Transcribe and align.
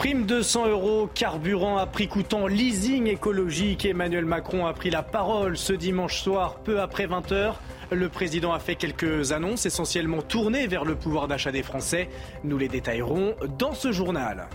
Prime 0.00 0.24
de 0.24 0.40
100 0.40 0.68
euros, 0.68 1.10
carburant 1.14 1.76
à 1.76 1.84
prix 1.84 2.08
coûtant, 2.08 2.46
leasing 2.46 3.06
écologique. 3.06 3.84
Emmanuel 3.84 4.24
Macron 4.24 4.64
a 4.64 4.72
pris 4.72 4.88
la 4.88 5.02
parole 5.02 5.58
ce 5.58 5.74
dimanche 5.74 6.22
soir, 6.22 6.54
peu 6.64 6.80
après 6.80 7.06
20h. 7.06 7.52
Le 7.92 8.08
président 8.08 8.54
a 8.54 8.60
fait 8.60 8.76
quelques 8.76 9.32
annonces 9.32 9.66
essentiellement 9.66 10.22
tournées 10.22 10.66
vers 10.68 10.86
le 10.86 10.94
pouvoir 10.94 11.28
d'achat 11.28 11.52
des 11.52 11.62
Français. 11.62 12.08
Nous 12.44 12.56
les 12.56 12.68
détaillerons 12.68 13.34
dans 13.58 13.74
ce 13.74 13.92
journal. 13.92 14.48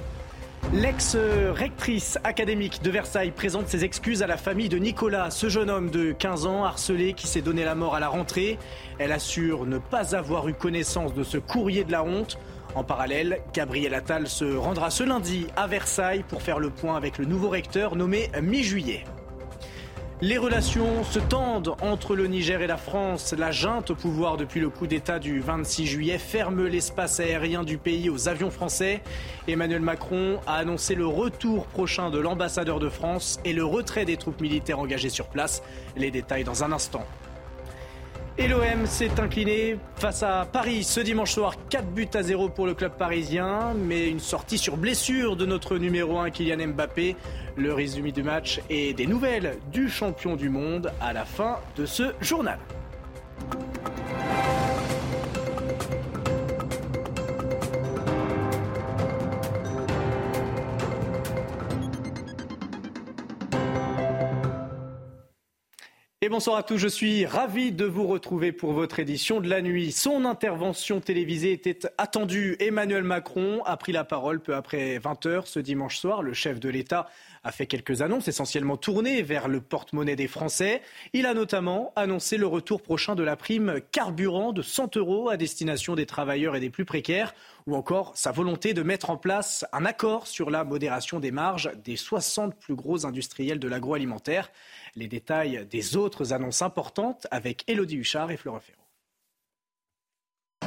L'ex-rectrice 0.74 2.18
académique 2.24 2.82
de 2.82 2.90
Versailles 2.90 3.30
présente 3.30 3.68
ses 3.68 3.84
excuses 3.84 4.24
à 4.24 4.28
la 4.28 4.38
famille 4.38 4.68
de 4.68 4.80
Nicolas, 4.80 5.30
ce 5.30 5.48
jeune 5.48 5.70
homme 5.70 5.92
de 5.92 6.12
15 6.12 6.48
ans 6.48 6.64
harcelé 6.66 7.14
qui 7.14 7.28
s'est 7.28 7.44
donné 7.44 7.64
la 7.64 7.76
mort 7.76 7.94
à 7.94 8.00
la 8.00 8.08
rentrée. 8.08 8.58
Elle 8.98 9.12
assure 9.12 9.68
ne 9.68 9.78
pas 9.78 10.16
avoir 10.16 10.48
eu 10.48 10.56
connaissance 10.56 11.14
de 11.14 11.24
ce 11.24 11.38
courrier 11.38 11.84
de 11.84 11.92
la 11.92 12.04
honte. 12.04 12.40
En 12.76 12.84
parallèle, 12.84 13.40
Gabriel 13.54 13.94
Attal 13.94 14.28
se 14.28 14.44
rendra 14.44 14.90
ce 14.90 15.04
lundi 15.04 15.48
à 15.56 15.66
Versailles 15.66 16.26
pour 16.28 16.42
faire 16.42 16.60
le 16.60 16.70
point 16.70 16.98
avec 16.98 17.18
le 17.18 17.24
nouveau 17.24 17.48
recteur 17.48 17.96
nommé 17.96 18.30
mi-juillet. 18.42 19.06
Les 20.22 20.38
relations 20.38 21.04
se 21.06 21.20
tendent 21.20 21.76
entre 21.82 22.16
le 22.16 22.28
Niger 22.28 22.62
et 22.62 22.68
la 22.68 22.76
France. 22.76 23.34
La 23.38 23.52
junte 23.52 23.92
au 23.92 23.96
pouvoir 23.96 24.36
depuis 24.36 24.60
le 24.60 24.70
coup 24.70 24.88
d'État 24.88 25.20
du 25.20 25.40
26 25.40 25.86
juillet 25.86 26.18
ferme 26.18 26.66
l'espace 26.66 27.22
aérien 27.22 27.64
du 27.64 27.78
pays 27.78 28.10
aux 28.10 28.28
avions 28.28 28.52
français. 28.52 29.02
Emmanuel 29.48 29.82
Macron 29.82 30.40
a 30.46 30.56
annoncé 30.56 30.96
le 30.96 31.08
retour 31.08 31.68
prochain 31.68 32.10
de 32.10 32.20
l'ambassadeur 32.20 32.80
de 32.80 32.90
France 32.90 33.40
et 33.46 33.54
le 33.54 33.64
retrait 33.64 34.06
des 34.06 34.18
troupes 34.18 34.42
militaires 34.42 34.80
engagées 34.80 35.10
sur 35.10 35.28
place. 35.28 35.64
Les 35.96 36.12
détails 36.12 36.44
dans 36.44 36.64
un 36.64 36.74
instant. 36.74 37.06
Et 38.38 38.50
l'OM 38.50 38.86
s'est 38.86 39.18
incliné 39.18 39.78
face 39.96 40.22
à 40.22 40.46
Paris 40.52 40.84
ce 40.84 41.00
dimanche 41.00 41.32
soir. 41.32 41.54
4 41.70 41.86
buts 41.86 42.10
à 42.14 42.22
0 42.22 42.50
pour 42.50 42.66
le 42.66 42.74
club 42.74 42.92
parisien, 42.98 43.74
mais 43.74 44.10
une 44.10 44.20
sortie 44.20 44.58
sur 44.58 44.76
blessure 44.76 45.38
de 45.38 45.46
notre 45.46 45.78
numéro 45.78 46.20
1 46.20 46.32
Kylian 46.32 46.68
Mbappé. 46.68 47.16
Le 47.56 47.74
résumé 47.74 48.12
du 48.12 48.24
match 48.24 48.60
et 48.70 48.94
des 48.94 49.08
nouvelles 49.08 49.58
du 49.72 49.88
champion 49.88 50.36
du 50.36 50.50
monde 50.50 50.92
à 51.00 51.14
la 51.14 51.24
fin 51.24 51.60
de 51.78 51.86
ce 51.86 52.12
journal. 52.20 52.60
Et 66.26 66.30
bonsoir 66.30 66.58
à 66.58 66.64
tous, 66.64 66.80
je 66.80 66.88
suis 66.88 67.28
ravi 67.28 67.72
de 67.72 67.86
vous 67.86 68.08
retrouver 68.08 68.52
pour 68.52 68.74
votre 68.74 69.00
édition 69.00 69.42
de 69.42 69.48
la 69.48 69.62
nuit. 69.62 69.92
Son 69.92 70.26
intervention 70.26 71.00
télévisée 71.00 71.52
était 71.52 71.88
attendue. 72.00 72.56
Emmanuel 72.60 73.04
Macron 73.04 73.62
a 73.64 73.78
pris 73.78 73.92
la 73.92 74.04
parole 74.04 74.40
peu 74.40 74.56
après 74.56 74.98
20h 74.98 75.46
ce 75.46 75.60
dimanche 75.60 76.00
soir. 76.00 76.24
Le 76.24 76.34
chef 76.34 76.60
de 76.60 76.68
l'État 76.68 77.08
a 77.44 77.52
fait 77.52 77.68
quelques 77.68 78.02
annonces 78.02 78.28
essentiellement 78.28 78.76
tournées 78.76 79.22
vers 79.22 79.48
le 79.48 79.62
porte-monnaie 79.62 80.16
des 80.16 80.28
Français. 80.28 80.82
Il 81.14 81.28
a 81.28 81.36
notamment 81.36 81.94
annoncé 81.96 82.38
le 82.38 82.48
retour 82.48 82.82
prochain 82.82 83.14
de 83.14 83.22
la 83.22 83.36
prime 83.36 83.80
carburant 83.92 84.52
de 84.52 84.64
100 84.64 84.98
euros 84.98 85.30
à 85.30 85.38
destination 85.38 85.94
des 85.94 86.08
travailleurs 86.08 86.56
et 86.56 86.60
des 86.60 86.72
plus 86.72 86.86
précaires, 86.86 87.36
ou 87.68 87.76
encore 87.76 88.14
sa 88.16 88.32
volonté 88.32 88.74
de 88.74 88.82
mettre 88.82 89.12
en 89.12 89.18
place 89.18 89.64
un 89.74 89.86
accord 89.86 90.26
sur 90.26 90.50
la 90.50 90.64
modération 90.64 91.20
des 91.20 91.32
marges 91.32 91.70
des 91.84 91.98
60 91.98 92.56
plus 92.56 92.76
gros 92.76 93.06
industriels 93.06 93.60
de 93.60 93.68
l'agroalimentaire. 93.68 94.50
Les 94.96 95.08
détails 95.08 95.66
des 95.70 95.98
autres 95.98 96.32
annonces 96.32 96.62
importantes 96.62 97.28
avec 97.32 97.64
Elodie 97.68 97.98
Huchard 97.98 98.32
et 98.32 98.38
Fleur 98.38 98.62
Ferro. 98.62 98.85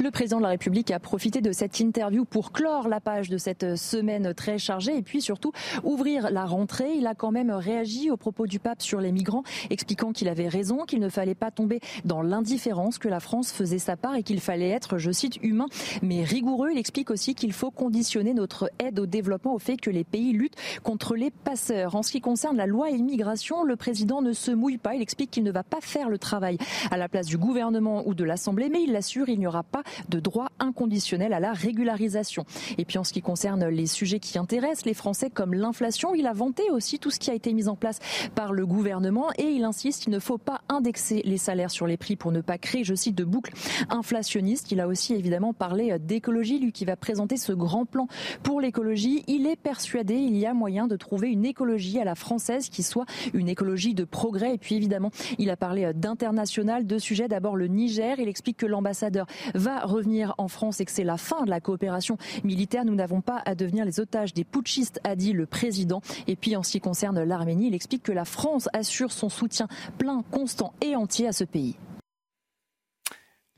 Le 0.01 0.11
président 0.11 0.37
de 0.37 0.43
la 0.43 0.49
République 0.49 0.91
a 0.91 0.99
profité 0.99 1.41
de 1.41 1.51
cette 1.51 1.81
interview 1.81 2.23
pour 2.23 2.53
clore 2.53 2.87
la 2.87 3.01
page 3.01 3.27
de 3.27 3.37
cette 3.37 3.75
semaine 3.75 4.33
très 4.33 4.57
chargée 4.57 4.95
et 4.95 5.01
puis 5.01 5.21
surtout 5.21 5.51
ouvrir 5.83 6.31
la 6.31 6.45
rentrée. 6.45 6.93
Il 6.95 7.05
a 7.05 7.15
quand 7.15 7.31
même 7.31 7.51
réagi 7.51 8.09
au 8.09 8.15
propos 8.15 8.47
du 8.47 8.59
pape 8.59 8.81
sur 8.81 9.01
les 9.01 9.11
migrants, 9.11 9.43
expliquant 9.69 10.13
qu'il 10.13 10.29
avait 10.29 10.47
raison, 10.47 10.85
qu'il 10.85 11.01
ne 11.01 11.09
fallait 11.09 11.35
pas 11.35 11.51
tomber 11.51 11.81
dans 12.05 12.21
l'indifférence, 12.21 12.97
que 12.97 13.09
la 13.09 13.19
France 13.19 13.51
faisait 13.51 13.77
sa 13.77 13.97
part 13.97 14.15
et 14.15 14.23
qu'il 14.23 14.39
fallait 14.39 14.69
être, 14.69 14.99
je 14.99 15.11
cite, 15.11 15.35
humain 15.43 15.67
mais 16.01 16.23
rigoureux. 16.23 16.69
Il 16.71 16.77
explique 16.77 17.11
aussi 17.11 17.35
qu'il 17.35 17.51
faut 17.51 17.69
conditionner 17.69 18.33
notre 18.33 18.71
aide 18.79 18.99
au 18.99 19.05
développement 19.05 19.53
au 19.53 19.59
fait 19.59 19.75
que 19.75 19.89
les 19.89 20.05
pays 20.05 20.31
luttent 20.31 20.57
contre 20.81 21.17
les 21.17 21.29
passeurs. 21.29 21.95
En 21.95 22.03
ce 22.03 22.11
qui 22.13 22.21
concerne 22.21 22.55
la 22.55 22.67
loi 22.67 22.89
immigration, 22.89 23.63
le 23.63 23.75
président 23.75 24.21
ne 24.21 24.31
se 24.31 24.51
mouille 24.51 24.77
pas. 24.77 24.95
Il 24.95 25.01
explique 25.01 25.31
qu'il 25.31 25.43
ne 25.43 25.51
va 25.51 25.63
pas 25.63 25.81
faire 25.81 26.07
le 26.07 26.17
travail 26.17 26.57
à 26.89 26.95
la 26.95 27.09
place 27.09 27.25
du 27.25 27.37
gouvernement 27.37 28.07
ou 28.07 28.13
de 28.13 28.23
l'Assemblée, 28.23 28.69
mais 28.69 28.81
il 28.81 28.93
l'assure, 28.93 29.27
il 29.27 29.39
n'y 29.39 29.47
aura 29.47 29.63
pas 29.63 29.83
de 30.09 30.19
droit 30.19 30.49
inconditionnel 30.59 31.33
à 31.33 31.39
la 31.39 31.53
régularisation. 31.53 32.45
Et 32.77 32.85
puis 32.85 32.97
en 32.97 33.03
ce 33.03 33.13
qui 33.13 33.21
concerne 33.21 33.67
les 33.67 33.87
sujets 33.87 34.19
qui 34.19 34.37
intéressent 34.37 34.85
les 34.85 34.93
Français 34.93 35.29
comme 35.29 35.53
l'inflation, 35.53 36.15
il 36.15 36.27
a 36.27 36.33
vanté 36.33 36.63
aussi 36.71 36.99
tout 36.99 37.11
ce 37.11 37.19
qui 37.19 37.31
a 37.31 37.33
été 37.33 37.53
mis 37.53 37.67
en 37.67 37.75
place 37.75 37.99
par 38.35 38.53
le 38.53 38.65
gouvernement 38.65 39.27
et 39.37 39.47
il 39.47 39.63
insiste 39.63 40.03
qu'il 40.03 40.13
ne 40.13 40.19
faut 40.19 40.37
pas 40.37 40.61
indexer 40.69 41.21
les 41.25 41.37
salaires 41.37 41.71
sur 41.71 41.87
les 41.87 41.97
prix 41.97 42.15
pour 42.15 42.31
ne 42.31 42.41
pas 42.41 42.57
créer, 42.57 42.83
je 42.83 42.95
cite, 42.95 43.15
de 43.15 43.23
boucles 43.23 43.53
inflationnistes. 43.89 44.71
Il 44.71 44.79
a 44.79 44.87
aussi 44.87 45.13
évidemment 45.13 45.53
parlé 45.53 45.97
d'écologie, 45.99 46.59
lui 46.59 46.71
qui 46.71 46.85
va 46.85 46.95
présenter 46.95 47.37
ce 47.37 47.53
grand 47.53 47.85
plan 47.85 48.07
pour 48.43 48.61
l'écologie. 48.61 49.23
Il 49.27 49.47
est 49.47 49.55
persuadé 49.55 50.15
il 50.15 50.37
y 50.37 50.45
a 50.45 50.53
moyen 50.53 50.87
de 50.87 50.95
trouver 50.95 51.29
une 51.29 51.45
écologie 51.45 51.99
à 51.99 52.03
la 52.03 52.15
française 52.15 52.69
qui 52.69 52.83
soit 52.83 53.05
une 53.33 53.49
écologie 53.49 53.93
de 53.93 54.03
progrès. 54.03 54.55
Et 54.55 54.57
puis 54.57 54.75
évidemment, 54.75 55.11
il 55.37 55.49
a 55.49 55.57
parlé 55.57 55.91
d'international, 55.93 56.85
de 56.85 56.97
sujets. 56.97 57.27
D'abord 57.27 57.55
le 57.55 57.67
Niger. 57.67 58.19
Il 58.19 58.27
explique 58.27 58.57
que 58.57 58.65
l'ambassadeur 58.65 59.25
va 59.55 59.68
revenir 59.85 60.33
en 60.37 60.47
France 60.47 60.79
et 60.79 60.85
que 60.85 60.91
c'est 60.91 61.03
la 61.03 61.17
fin 61.17 61.43
de 61.43 61.49
la 61.49 61.59
coopération 61.59 62.17
militaire. 62.43 62.85
Nous 62.85 62.95
n'avons 62.95 63.21
pas 63.21 63.41
à 63.45 63.55
devenir 63.55 63.85
les 63.85 63.99
otages 63.99 64.33
des 64.33 64.43
putschistes, 64.43 64.99
a 65.03 65.15
dit 65.15 65.33
le 65.33 65.45
président. 65.45 66.01
Et 66.27 66.35
puis 66.35 66.55
en 66.55 66.63
ce 66.63 66.71
qui 66.71 66.79
concerne 66.79 67.23
l'Arménie, 67.23 67.67
il 67.67 67.75
explique 67.75 68.03
que 68.03 68.11
la 68.11 68.25
France 68.25 68.69
assure 68.73 69.11
son 69.11 69.29
soutien 69.29 69.67
plein, 69.97 70.23
constant 70.31 70.73
et 70.81 70.95
entier 70.95 71.27
à 71.27 71.31
ce 71.31 71.43
pays. 71.43 71.75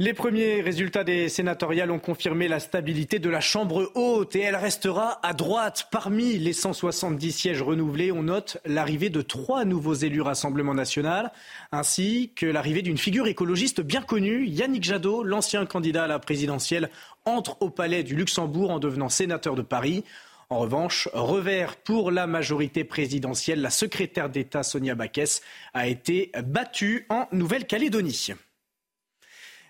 Les 0.01 0.16
premiers 0.16 0.62
résultats 0.62 1.03
des 1.03 1.29
sénatoriales 1.29 1.91
ont 1.91 2.00
confirmé 2.00 2.47
la 2.47 2.59
stabilité 2.59 3.19
de 3.19 3.29
la 3.29 3.39
Chambre 3.39 3.91
haute 3.94 4.35
et 4.35 4.39
elle 4.39 4.56
restera 4.56 5.19
à 5.22 5.34
droite. 5.34 5.89
Parmi 5.91 6.39
les 6.39 6.53
170 6.53 7.31
sièges 7.31 7.62
renouvelés, 7.62 8.12
on 8.12 8.23
note 8.23 8.57
l'arrivée 8.66 9.12
de 9.12 9.22
trois 9.22 9.63
nouveaux 9.63 9.94
élus 9.94 10.22
Rassemblement 10.22 10.73
national, 10.73 11.31
ainsi 11.72 12.31
que 12.35 12.47
l'arrivée 12.47 12.81
d'une 12.81 12.97
figure 12.97 13.28
écologiste 13.28 13.81
bien 13.81 14.01
connue, 14.01 14.47
Yannick 14.47 14.85
Jadot, 14.85 15.22
l'ancien 15.22 15.67
candidat 15.67 16.06
à 16.06 16.07
la 16.07 16.18
présidentielle, 16.18 16.89
entre 17.25 17.62
au 17.62 17.69
palais 17.69 18.01
du 18.01 18.16
Luxembourg 18.16 18.72
en 18.72 18.79
devenant 18.79 19.09
sénateur 19.09 19.53
de 19.53 19.62
Paris. 19.62 20.03
En 20.50 20.57
revanche, 20.57 21.09
revers 21.13 21.75
pour 21.75 22.09
la 22.09 22.25
majorité 22.25 22.83
présidentielle, 22.83 23.62
la 23.62 23.69
secrétaire 23.69 24.31
d'État 24.31 24.63
Sonia 24.63 24.95
Baquès 24.95 25.44
a 25.75 25.88
été 25.88 26.31
battue 26.44 27.06
en 27.09 27.28
Nouvelle-Calédonie. 27.31 28.33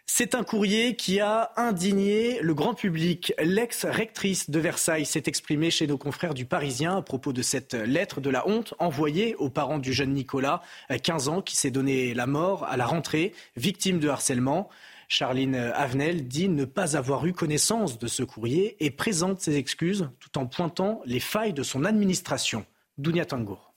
C'est 0.06 0.36
un 0.36 0.44
courrier 0.44 0.96
qui 0.96 1.20
a 1.20 1.52
indigné 1.56 2.40
le 2.42 2.54
grand 2.54 2.74
public. 2.74 3.34
L'ex-rectrice 3.40 4.50
de 4.50 4.60
Versailles 4.60 5.06
s'est 5.06 5.24
exprimée 5.28 5.72
chez 5.72 5.88
nos 5.88 5.98
confrères 5.98 6.34
du 6.34 6.46
Parisien 6.46 6.98
à 6.98 7.02
propos 7.02 7.34
de 7.34 7.42
cette 7.42 7.74
lettre 7.74 8.20
de 8.20 8.30
la 8.30 8.48
honte 8.48 8.74
envoyée 8.80 9.36
aux 9.36 9.50
parents 9.50 9.80
du 9.80 9.94
jeune 9.94 10.14
Nicolas, 10.14 10.62
15 10.90 11.30
ans, 11.30 11.42
qui 11.42 11.56
s'est 11.56 11.72
donné 11.72 12.14
la 12.14 12.28
mort 12.28 12.66
à 12.66 12.78
la 12.78 12.86
rentrée, 12.86 13.34
victime 13.56 14.00
de 14.00 14.10
harcèlement. 14.10 14.70
Charline 15.08 15.56
Avenel 15.56 16.28
dit 16.28 16.50
ne 16.50 16.66
pas 16.66 16.98
avoir 16.98 17.26
eu 17.26 17.34
connaissance 17.34 18.00
de 18.00 18.08
ce 18.08 18.24
courrier 18.24 18.78
et 18.84 18.92
présente 18.92 19.42
ses 19.42 19.58
excuses 19.58 20.10
tout 20.20 20.38
en 20.38 20.46
pointant 20.46 21.02
les 21.06 21.20
failles 21.20 21.54
de 21.54 21.64
son 21.64 21.86
administration. 21.86 22.66
Dounia 22.98 23.26
Tangour. 23.26 23.71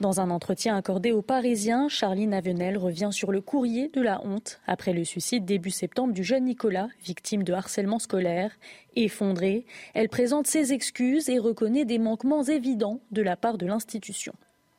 Dans 0.00 0.20
un 0.20 0.30
entretien 0.30 0.76
accordé 0.76 1.10
aux 1.10 1.22
Parisiens, 1.22 1.88
Charline 1.88 2.32
Avenel 2.32 2.78
revient 2.78 3.08
sur 3.10 3.32
le 3.32 3.40
courrier 3.40 3.88
de 3.88 4.00
la 4.00 4.24
honte 4.24 4.60
après 4.68 4.92
le 4.92 5.02
suicide 5.02 5.44
début 5.44 5.72
septembre 5.72 6.12
du 6.12 6.22
jeune 6.22 6.44
Nicolas, 6.44 6.86
victime 7.04 7.42
de 7.42 7.52
harcèlement 7.52 7.98
scolaire. 7.98 8.52
Effondrée, 8.94 9.66
elle 9.94 10.08
présente 10.08 10.46
ses 10.46 10.72
excuses 10.72 11.28
et 11.28 11.40
reconnaît 11.40 11.84
des 11.84 11.98
manquements 11.98 12.44
évidents 12.44 13.00
de 13.10 13.22
la 13.22 13.34
part 13.34 13.58
de 13.58 13.66
l'institution. 13.66 14.34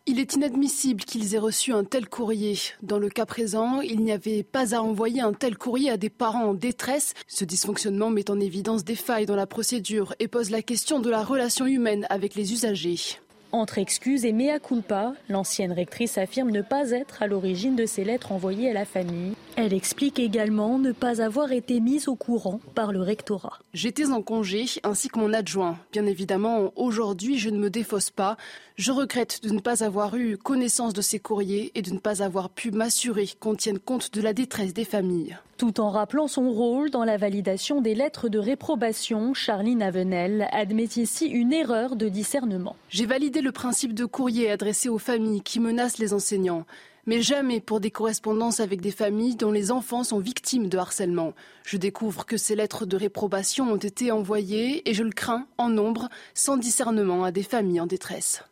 Il 0.05 0.21
est 0.21 0.35
inadmissible 0.35 1.03
qu'ils 1.03 1.35
aient 1.35 1.39
reçu 1.39 1.73
un 1.73 1.83
tel 1.83 2.07
courrier. 2.07 2.55
Dans 2.81 2.97
le 2.97 3.09
cas 3.09 3.25
présent, 3.25 3.81
il 3.81 3.99
n'y 3.99 4.13
avait 4.13 4.43
pas 4.43 4.73
à 4.73 4.79
envoyer 4.79 5.19
un 5.19 5.33
tel 5.33 5.57
courrier 5.57 5.91
à 5.91 5.97
des 5.97 6.09
parents 6.09 6.45
en 6.45 6.53
détresse. 6.53 7.13
Ce 7.27 7.43
dysfonctionnement 7.43 8.09
met 8.09 8.31
en 8.31 8.39
évidence 8.39 8.85
des 8.85 8.95
failles 8.95 9.25
dans 9.25 9.35
la 9.35 9.47
procédure 9.47 10.15
et 10.19 10.29
pose 10.29 10.49
la 10.49 10.61
question 10.61 11.01
de 11.01 11.09
la 11.09 11.25
relation 11.25 11.67
humaine 11.67 12.07
avec 12.09 12.35
les 12.35 12.53
usagers. 12.53 13.19
Entre 13.51 13.79
excuses 13.79 14.25
et 14.25 14.31
mea 14.31 14.59
culpa, 14.59 15.13
l'ancienne 15.27 15.71
rectrice 15.71 16.19
affirme 16.19 16.51
ne 16.51 16.61
pas 16.61 16.91
être 16.91 17.23
à 17.23 17.27
l'origine 17.27 17.75
de 17.75 17.87
ces 17.87 18.03
lettres 18.03 18.31
envoyées 18.31 18.69
à 18.69 18.73
la 18.73 18.85
famille. 18.85 19.33
Elle 19.55 19.73
explique 19.73 20.19
également 20.19 20.77
ne 20.77 20.91
pas 20.91 21.19
avoir 21.23 21.51
été 21.51 21.79
mise 21.79 22.07
au 22.07 22.15
courant 22.15 22.59
par 22.75 22.91
le 22.91 23.01
rectorat. 23.01 23.57
J'étais 23.73 24.11
en 24.11 24.21
congé 24.21 24.65
ainsi 24.83 25.07
que 25.09 25.17
mon 25.17 25.33
adjoint. 25.33 25.79
Bien 25.91 26.05
évidemment, 26.05 26.71
aujourd'hui, 26.75 27.39
je 27.39 27.49
ne 27.49 27.57
me 27.57 27.71
défausse 27.71 28.11
pas. 28.11 28.37
Je 28.79 28.93
regrette 28.93 29.43
de 29.43 29.49
ne 29.49 29.59
pas 29.59 29.83
avoir 29.83 30.15
eu 30.15 30.37
connaissance 30.37 30.93
de 30.93 31.01
ces 31.01 31.19
courriers 31.19 31.69
et 31.75 31.81
de 31.81 31.91
ne 31.91 31.99
pas 31.99 32.23
avoir 32.23 32.49
pu 32.49 32.71
m'assurer 32.71 33.27
qu'on 33.37 33.55
tienne 33.55 33.77
compte 33.77 34.13
de 34.13 34.21
la 34.21 34.31
détresse 34.31 34.73
des 34.73 34.85
familles. 34.85 35.37
Tout 35.57 35.81
en 35.81 35.89
rappelant 35.89 36.29
son 36.29 36.49
rôle 36.49 36.89
dans 36.89 37.03
la 37.03 37.17
validation 37.17 37.81
des 37.81 37.93
lettres 37.93 38.29
de 38.29 38.39
réprobation, 38.39 39.33
Charline 39.33 39.83
Avenel 39.83 40.47
admet 40.53 40.87
ici 40.95 41.25
une 41.25 41.51
erreur 41.51 41.97
de 41.97 42.07
discernement. 42.07 42.77
J'ai 42.87 43.05
validé 43.05 43.41
le 43.41 43.51
principe 43.51 43.93
de 43.93 44.05
courrier 44.05 44.49
adressé 44.49 44.87
aux 44.87 44.97
familles 44.97 45.41
qui 45.41 45.59
menacent 45.59 45.97
les 45.97 46.13
enseignants 46.13 46.65
mais 47.05 47.21
jamais 47.23 47.59
pour 47.59 47.79
des 47.79 47.89
correspondances 47.89 48.59
avec 48.59 48.81
des 48.81 48.91
familles 48.91 49.35
dont 49.35 49.51
les 49.51 49.71
enfants 49.71 50.03
sont 50.03 50.19
victimes 50.19 50.69
de 50.69 50.77
harcèlement. 50.77 51.33
Je 51.65 51.77
découvre 51.77 52.23
que 52.23 52.37
ces 52.37 52.55
lettres 52.55 52.85
de 52.85 52.97
réprobation 52.97 53.71
ont 53.71 53.77
été 53.77 54.11
envoyées, 54.11 54.87
et 54.87 54.93
je 54.93 55.01
le 55.01 55.09
crains, 55.09 55.47
en 55.57 55.69
nombre, 55.69 56.07
sans 56.35 56.55
discernement 56.55 57.23
à 57.23 57.31
des 57.31 57.41
familles 57.41 57.81
en 57.81 57.87
détresse. 57.87 58.43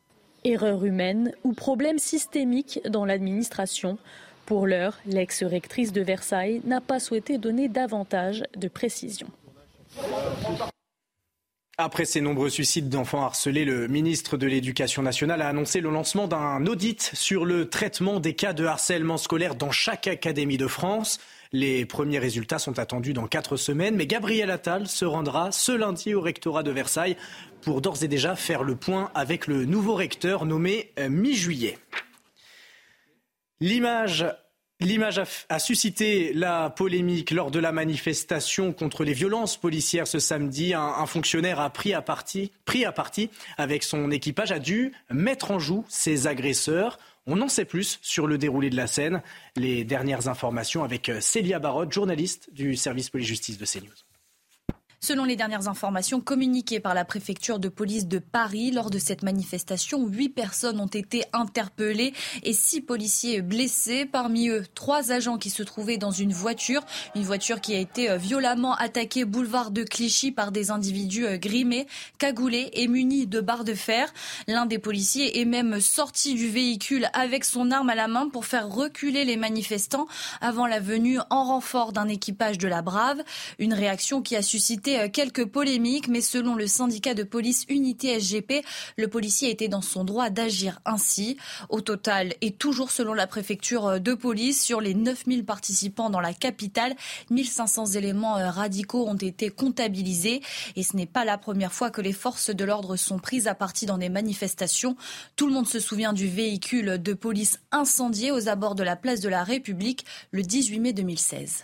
Erreur 0.47 0.85
humaine 0.85 1.33
ou 1.43 1.51
problème 1.51 1.99
systémique 1.99 2.79
dans 2.87 3.03
l'administration 3.03 3.97
Pour 4.45 4.65
l'heure, 4.65 4.97
l'ex-rectrice 5.05 5.91
de 5.91 5.99
Versailles 5.99 6.61
n'a 6.63 6.79
pas 6.79 7.01
souhaité 7.01 7.37
donner 7.37 7.67
davantage 7.67 8.45
de 8.55 8.69
précisions. 8.69 9.27
Après 11.77 12.05
ces 12.05 12.21
nombreux 12.21 12.49
suicides 12.49 12.87
d'enfants 12.87 13.23
harcelés, 13.23 13.65
le 13.65 13.89
ministre 13.89 14.37
de 14.37 14.47
l'Éducation 14.47 15.01
nationale 15.01 15.41
a 15.41 15.49
annoncé 15.49 15.81
le 15.81 15.89
lancement 15.89 16.29
d'un 16.29 16.65
audit 16.65 17.11
sur 17.13 17.43
le 17.43 17.69
traitement 17.69 18.21
des 18.21 18.33
cas 18.33 18.53
de 18.53 18.63
harcèlement 18.63 19.17
scolaire 19.17 19.53
dans 19.53 19.71
chaque 19.71 20.07
académie 20.07 20.57
de 20.57 20.67
France. 20.67 21.19
Les 21.51 21.85
premiers 21.85 22.19
résultats 22.19 22.59
sont 22.59 22.79
attendus 22.79 23.13
dans 23.13 23.27
quatre 23.27 23.57
semaines, 23.57 23.95
mais 23.95 24.07
Gabriel 24.07 24.51
Attal 24.51 24.87
se 24.87 25.05
rendra 25.05 25.51
ce 25.51 25.71
lundi 25.71 26.13
au 26.13 26.21
rectorat 26.21 26.63
de 26.63 26.71
Versailles 26.71 27.17
pour 27.61 27.81
d'ores 27.81 28.03
et 28.03 28.07
déjà 28.07 28.35
faire 28.35 28.63
le 28.63 28.75
point 28.75 29.11
avec 29.15 29.47
le 29.47 29.65
nouveau 29.65 29.95
recteur 29.95 30.45
nommé 30.45 30.91
euh, 30.99 31.09
mi-juillet. 31.09 31.77
L'image 33.59 34.23
a, 35.49 35.59
suscité 35.59 36.31
la 36.33 36.69
polémique 36.69 37.31
lors 37.31 37.49
de 37.49 37.57
la 37.57 37.71
manifestation 37.71 38.73
contre 38.73 39.03
les 39.03 39.13
violences 39.13 39.57
policières 39.57 40.07
ce 40.07 40.19
samedi. 40.19 40.75
Un, 40.75 41.05
fonctionnaire 41.07 41.59
a 41.59 41.71
pris 41.71 41.93
à, 41.95 42.03
partie, 42.03 42.51
pris 42.65 42.85
à 42.85 42.91
partie 42.91 43.31
avec 43.57 43.83
son 43.83 44.11
équipage, 44.11 44.51
a 44.51 44.59
dû 44.59 44.93
mettre 45.09 45.49
en 45.49 45.57
joue 45.57 45.85
ses 45.89 46.27
agresseurs. 46.27 46.99
On 47.29 47.41
en 47.41 47.49
sait 47.49 47.65
plus 47.65 47.99
sur 48.01 48.25
le 48.25 48.37
déroulé 48.37 48.69
de 48.69 48.77
la 48.77 48.87
scène. 48.87 49.21
Les 49.57 49.83
dernières 49.83 50.29
informations 50.29 50.83
avec 50.83 51.11
Célia 51.19 51.59
Barotte, 51.59 51.91
journaliste 51.91 52.53
du 52.53 52.77
service 52.77 53.09
police-justice 53.09 53.57
de 53.57 53.65
CNews. 53.65 54.06
Selon 54.99 55.25
les 55.25 55.35
dernières 55.35 55.67
informations 55.67 56.21
communiquées 56.21 56.79
par 56.79 56.95
la 56.95 57.05
préfecture 57.05 57.59
de 57.59 57.69
police 57.69 58.07
de 58.07 58.17
Paris, 58.17 58.71
lors 58.71 58.89
de 58.89 58.97
cette 58.97 59.21
manifestation, 59.21 60.07
huit 60.07 60.29
personnes 60.29 60.79
ont 60.79 60.87
été 60.87 61.23
interpellées 61.33 62.13
et 62.41 62.51
six 62.51 62.81
policiers 62.81 63.43
blessés. 63.43 64.05
Parmi 64.05 64.49
eux, 64.49 64.63
trois 64.73 65.11
agents 65.11 65.37
qui 65.37 65.51
se 65.51 65.61
trouvaient 65.61 65.97
dans 65.97 66.09
une 66.09 66.33
voiture, 66.33 66.81
une 67.15 67.21
voiture 67.21 67.61
qui 67.61 67.75
a 67.75 67.77
été 67.77 68.09
euh, 68.09 68.17
violemment 68.17 68.73
attaquée 68.73 69.23
boulevard 69.23 69.69
de 69.69 69.83
Clichy 69.83 70.31
par 70.31 70.51
des 70.51 70.71
individus 70.71 71.27
euh, 71.27 71.37
grimés, 71.37 71.85
cagoulés 72.17 72.71
et 72.73 72.87
munis 72.87 73.27
de 73.27 73.39
barres 73.39 73.65
de 73.65 73.75
fer. 73.75 74.11
L'un 74.47 74.65
des 74.65 74.79
policiers 74.79 75.39
est 75.39 75.45
même 75.45 75.79
sorti 75.79 76.33
du 76.33 76.49
véhicule 76.49 77.07
avec 77.13 77.45
son 77.45 77.69
arme 77.69 77.91
à 77.91 77.95
la 77.95 78.07
main 78.07 78.29
pour 78.29 78.45
faire 78.45 78.67
reculer 78.67 79.25
les 79.25 79.37
manifestants 79.37 80.07
avant 80.41 80.65
la 80.65 80.79
venue 80.79 81.19
en 81.29 81.43
renfort 81.43 81.93
d'un 81.93 82.07
équipage 82.07 82.57
de 82.57 82.67
la 82.67 82.81
Brave. 82.81 83.21
Une 83.59 83.75
réaction 83.75 84.23
qui 84.23 84.35
a 84.35 84.41
suscité 84.41 84.86
euh, 84.95 85.09
quelques 85.09 85.45
polémiques, 85.45 86.07
mais 86.07 86.21
selon 86.21 86.55
le 86.55 86.67
syndicat 86.67 87.13
de 87.13 87.23
police 87.23 87.65
Unité 87.69 88.19
SGP, 88.19 88.63
le 88.97 89.07
policier 89.07 89.49
était 89.49 89.67
dans 89.67 89.81
son 89.81 90.03
droit 90.03 90.29
d'agir 90.29 90.79
ainsi. 90.85 91.37
Au 91.69 91.81
total, 91.81 92.33
et 92.41 92.51
toujours 92.51 92.91
selon 92.91 93.13
la 93.13 93.27
préfecture 93.27 93.87
euh, 93.87 93.99
de 93.99 94.13
police, 94.13 94.63
sur 94.63 94.81
les 94.81 94.93
9000 94.93 95.45
participants 95.45 96.09
dans 96.09 96.19
la 96.19 96.33
capitale, 96.33 96.95
1500 97.29 97.87
éléments 97.93 98.37
euh, 98.37 98.49
radicaux 98.49 99.07
ont 99.07 99.15
été 99.15 99.49
comptabilisés. 99.49 100.41
Et 100.75 100.83
ce 100.83 100.95
n'est 100.95 101.05
pas 101.05 101.25
la 101.25 101.37
première 101.37 101.73
fois 101.73 101.91
que 101.91 102.01
les 102.01 102.13
forces 102.13 102.49
de 102.49 102.63
l'ordre 102.63 102.95
sont 102.95 103.19
prises 103.19 103.47
à 103.47 103.55
partie 103.55 103.85
dans 103.85 103.97
des 103.97 104.09
manifestations. 104.09 104.95
Tout 105.35 105.47
le 105.47 105.53
monde 105.53 105.67
se 105.67 105.79
souvient 105.79 106.13
du 106.13 106.27
véhicule 106.27 107.01
de 107.01 107.13
police 107.13 107.59
incendié 107.71 108.31
aux 108.31 108.47
abords 108.47 108.75
de 108.75 108.83
la 108.83 108.95
place 108.95 109.19
de 109.19 109.29
la 109.29 109.43
République 109.43 110.05
le 110.31 110.43
18 110.43 110.79
mai 110.79 110.93
2016. 110.93 111.63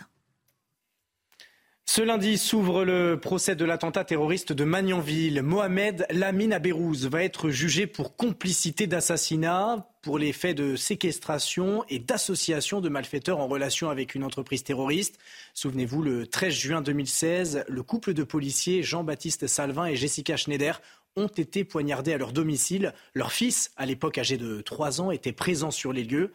Ce 1.86 2.00
lundi 2.00 2.38
s'ouvre 2.38 2.84
le 2.84 3.20
procès 3.20 3.54
de 3.54 3.64
l'attentat 3.64 4.04
terroriste 4.04 4.52
de 4.52 4.64
Magnanville. 4.64 5.42
Mohamed 5.42 6.06
Lamine 6.10 6.54
Abérouz 6.54 7.06
va 7.06 7.22
être 7.22 7.50
jugé 7.50 7.86
pour 7.86 8.16
complicité 8.16 8.86
d'assassinat, 8.86 9.86
pour 10.00 10.18
les 10.18 10.32
faits 10.32 10.56
de 10.56 10.76
séquestration 10.76 11.84
et 11.90 11.98
d'association 11.98 12.80
de 12.80 12.88
malfaiteurs 12.88 13.38
en 13.38 13.46
relation 13.46 13.90
avec 13.90 14.14
une 14.14 14.24
entreprise 14.24 14.64
terroriste. 14.64 15.18
Souvenez-vous, 15.52 16.02
le 16.02 16.26
13 16.26 16.54
juin 16.54 16.80
2016, 16.80 17.64
le 17.68 17.82
couple 17.82 18.14
de 18.14 18.24
policiers 18.24 18.82
Jean-Baptiste 18.82 19.46
Salvin 19.46 19.84
et 19.84 19.94
Jessica 19.94 20.36
Schneider 20.36 20.80
ont 21.16 21.28
été 21.28 21.64
poignardés 21.64 22.14
à 22.14 22.18
leur 22.18 22.32
domicile. 22.32 22.94
Leur 23.12 23.30
fils, 23.30 23.70
à 23.76 23.84
l'époque 23.84 24.18
âgé 24.18 24.36
de 24.38 24.62
3 24.62 25.02
ans, 25.02 25.10
était 25.10 25.32
présent 25.32 25.70
sur 25.70 25.92
les 25.92 26.02
lieux. 26.02 26.32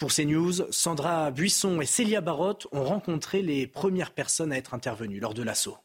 Pour 0.00 0.14
CNews, 0.14 0.64
Sandra 0.70 1.30
Buisson 1.30 1.82
et 1.82 1.86
Célia 1.86 2.22
Barotte 2.22 2.66
ont 2.72 2.84
rencontré 2.84 3.42
les 3.42 3.66
premières 3.66 4.12
personnes 4.12 4.50
à 4.50 4.56
être 4.56 4.72
intervenues 4.72 5.20
lors 5.20 5.34
de 5.34 5.42
l'assaut. 5.42 5.76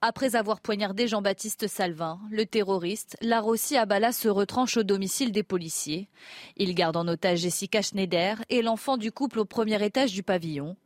Après 0.00 0.34
avoir 0.34 0.62
poignardé 0.62 1.06
Jean-Baptiste 1.06 1.66
Salvin, 1.66 2.18
le 2.30 2.46
terroriste, 2.46 3.18
Larossi 3.20 3.76
Abala 3.76 4.12
se 4.12 4.28
retranche 4.28 4.78
au 4.78 4.82
domicile 4.82 5.30
des 5.30 5.42
policiers. 5.42 6.08
Il 6.56 6.74
garde 6.74 6.96
en 6.96 7.06
otage 7.06 7.40
Jessica 7.40 7.82
Schneider 7.82 8.42
et 8.48 8.62
l'enfant 8.62 8.96
du 8.96 9.12
couple 9.12 9.40
au 9.40 9.44
premier 9.44 9.84
étage 9.84 10.14
du 10.14 10.22
pavillon. 10.22 10.78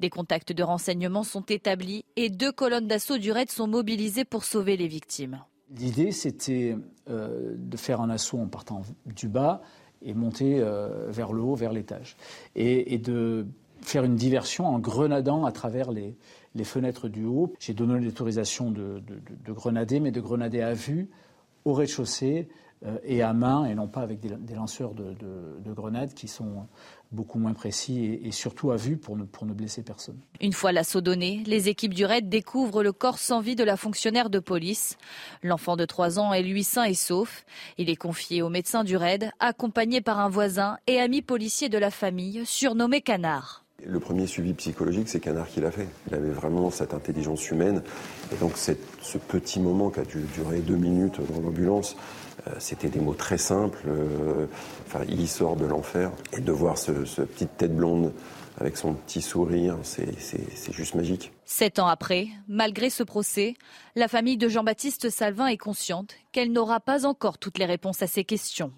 Des 0.00 0.08
contacts 0.08 0.52
de 0.52 0.62
renseignement 0.62 1.22
sont 1.22 1.44
établis 1.44 2.06
et 2.16 2.30
deux 2.30 2.50
colonnes 2.50 2.88
d'assaut 2.88 3.18
du 3.18 3.30
RAID 3.30 3.50
sont 3.50 3.66
mobilisées 3.66 4.24
pour 4.24 4.44
sauver 4.44 4.78
les 4.78 4.88
victimes. 4.88 5.44
L'idée, 5.76 6.12
c'était 6.12 6.78
euh, 7.10 7.52
de 7.58 7.76
faire 7.76 8.00
un 8.00 8.08
assaut 8.08 8.38
en 8.38 8.48
partant 8.48 8.80
du 9.04 9.28
bas 9.28 9.60
et 10.02 10.14
monter 10.14 10.60
euh, 10.60 11.06
vers 11.08 11.32
le 11.32 11.42
haut, 11.42 11.54
vers 11.54 11.72
l'étage. 11.72 12.16
Et, 12.54 12.98
de 12.98 13.46
faire 13.80 14.04
une 14.04 14.16
diversion 14.16 14.66
en 14.66 14.78
grenadant 14.78 15.44
à 15.44 15.52
travers 15.52 15.92
les, 15.92 16.16
fenêtres 16.64 17.08
du 17.08 17.24
haut. 17.24 17.52
J'ai 17.60 17.74
donné 17.74 18.00
l'autorisation 18.00 18.70
de, 18.70 19.00
de, 19.00 19.52
grenader, 19.52 20.00
mais 20.00 20.10
de 20.10 20.20
grenader 20.20 20.60
à 20.60 20.74
vue, 20.74 21.08
au 21.64 21.72
rez-de-chaussée 21.72 22.48
et 23.04 23.22
à 23.22 23.32
main, 23.32 23.64
et 23.64 23.74
non 23.74 23.88
pas 23.88 24.02
avec 24.02 24.20
des, 24.20 24.54
lanceurs 24.54 24.94
de, 24.94 25.72
grenades 25.72 26.14
qui 26.14 26.28
sont 26.28 26.66
beaucoup 27.10 27.38
moins 27.38 27.54
précis 27.54 28.20
et, 28.22 28.30
surtout 28.32 28.70
à 28.70 28.76
vue 28.76 28.96
pour 28.96 29.16
ne, 29.16 29.24
pour 29.24 29.46
ne 29.46 29.52
blesser 29.52 29.82
personne. 29.82 30.18
Une 30.40 30.52
fois 30.52 30.72
l'assaut 30.72 31.00
donné, 31.00 31.42
les 31.46 31.68
équipes 31.68 31.94
du 31.94 32.04
RAID 32.04 32.28
découvrent 32.28 32.82
le 32.82 32.92
corps 32.92 33.18
sans 33.18 33.40
vie 33.40 33.56
de 33.56 33.64
la 33.64 33.76
fonctionnaire 33.76 34.30
de 34.30 34.38
police. 34.38 34.96
L'enfant 35.42 35.76
de 35.76 35.84
3 35.84 36.18
ans 36.18 36.32
est 36.32 36.42
lui 36.42 36.64
sain 36.64 36.84
et 36.84 36.94
sauf. 36.94 37.44
Il 37.78 37.90
est 37.90 37.96
confié 37.96 38.42
au 38.42 38.48
médecin 38.48 38.84
du 38.84 38.96
RAID, 38.96 39.30
accompagné 39.40 40.00
par 40.00 40.20
un 40.20 40.28
voisin 40.28 40.78
et 40.86 41.00
ami 41.00 41.22
policier 41.22 41.68
de 41.68 41.78
la 41.78 41.90
famille, 41.90 42.42
surnommé 42.44 43.00
Canard. 43.00 43.64
Le 43.86 44.00
premier 44.00 44.26
suivi 44.26 44.54
psychologique, 44.54 45.08
c'est 45.08 45.20
Canard 45.20 45.46
qui 45.46 45.60
l'a 45.60 45.70
fait. 45.70 45.86
Il 46.08 46.14
avait 46.14 46.30
vraiment 46.30 46.68
cette 46.70 46.94
intelligence 46.94 47.48
humaine. 47.48 47.82
Et 48.32 48.36
donc 48.36 48.56
ce 48.56 49.18
petit 49.18 49.60
moment 49.60 49.90
qui 49.90 50.00
a 50.00 50.04
dû 50.04 50.22
durer 50.34 50.58
deux 50.58 50.76
minutes 50.76 51.20
dans 51.32 51.40
l'ambulance, 51.40 51.94
euh, 51.94 52.27
c'était 52.58 52.88
des 52.88 53.00
mots 53.00 53.14
très 53.14 53.38
simples. 53.38 53.82
Euh, 53.86 54.46
enfin, 54.86 55.00
il 55.08 55.28
sort 55.28 55.56
de 55.56 55.66
l'enfer. 55.66 56.10
Et 56.36 56.40
de 56.40 56.52
voir 56.52 56.78
ce, 56.78 56.92
petite 56.92 57.56
tête 57.56 57.74
blonde 57.74 58.12
avec 58.60 58.76
son 58.76 58.94
petit 58.94 59.22
sourire, 59.22 59.76
c'est 59.82 60.72
juste 60.72 60.96
magique. 60.96 61.32
Sept 61.44 61.78
ans 61.78 61.86
après, 61.86 62.26
malgré 62.48 62.90
ce 62.90 63.04
procès, 63.04 63.54
la 63.94 64.08
famille 64.08 64.36
de 64.36 64.48
Jean-Baptiste 64.48 65.10
Salvin 65.10 65.46
est 65.46 65.56
consciente 65.56 66.14
qu'elle 66.32 66.50
n'aura 66.50 66.80
pas 66.80 67.06
encore 67.06 67.38
toutes 67.38 67.58
les 67.58 67.66
réponses 67.66 68.02
à 68.02 68.08
ses 68.08 68.24
questions. 68.24 68.72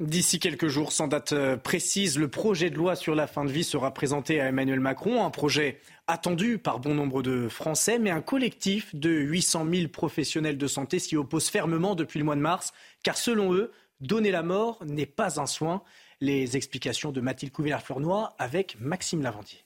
D'ici 0.00 0.40
quelques 0.40 0.66
jours, 0.66 0.90
sans 0.90 1.06
date 1.06 1.32
euh, 1.32 1.56
précise, 1.56 2.18
le 2.18 2.26
projet 2.26 2.68
de 2.68 2.74
loi 2.74 2.96
sur 2.96 3.14
la 3.14 3.28
fin 3.28 3.44
de 3.44 3.52
vie 3.52 3.62
sera 3.62 3.94
présenté 3.94 4.40
à 4.40 4.48
Emmanuel 4.48 4.80
Macron. 4.80 5.24
Un 5.24 5.30
projet 5.30 5.78
attendu 6.08 6.58
par 6.58 6.80
bon 6.80 6.96
nombre 6.96 7.22
de 7.22 7.48
Français, 7.48 8.00
mais 8.00 8.10
un 8.10 8.20
collectif 8.20 8.92
de 8.96 9.10
800 9.10 9.66
000 9.72 9.88
professionnels 9.88 10.58
de 10.58 10.66
santé 10.66 10.98
s'y 10.98 11.16
oppose 11.16 11.48
fermement 11.48 11.94
depuis 11.94 12.18
le 12.18 12.24
mois 12.24 12.34
de 12.34 12.40
mars, 12.40 12.72
car 13.04 13.16
selon 13.16 13.54
eux, 13.54 13.70
donner 14.00 14.32
la 14.32 14.42
mort 14.42 14.82
n'est 14.84 15.06
pas 15.06 15.40
un 15.40 15.46
soin. 15.46 15.80
Les 16.20 16.56
explications 16.56 17.12
de 17.12 17.20
Mathilde 17.20 17.52
Couvillard-Fleurnoy 17.52 18.30
avec 18.38 18.76
Maxime 18.80 19.22
Lavandier. 19.22 19.60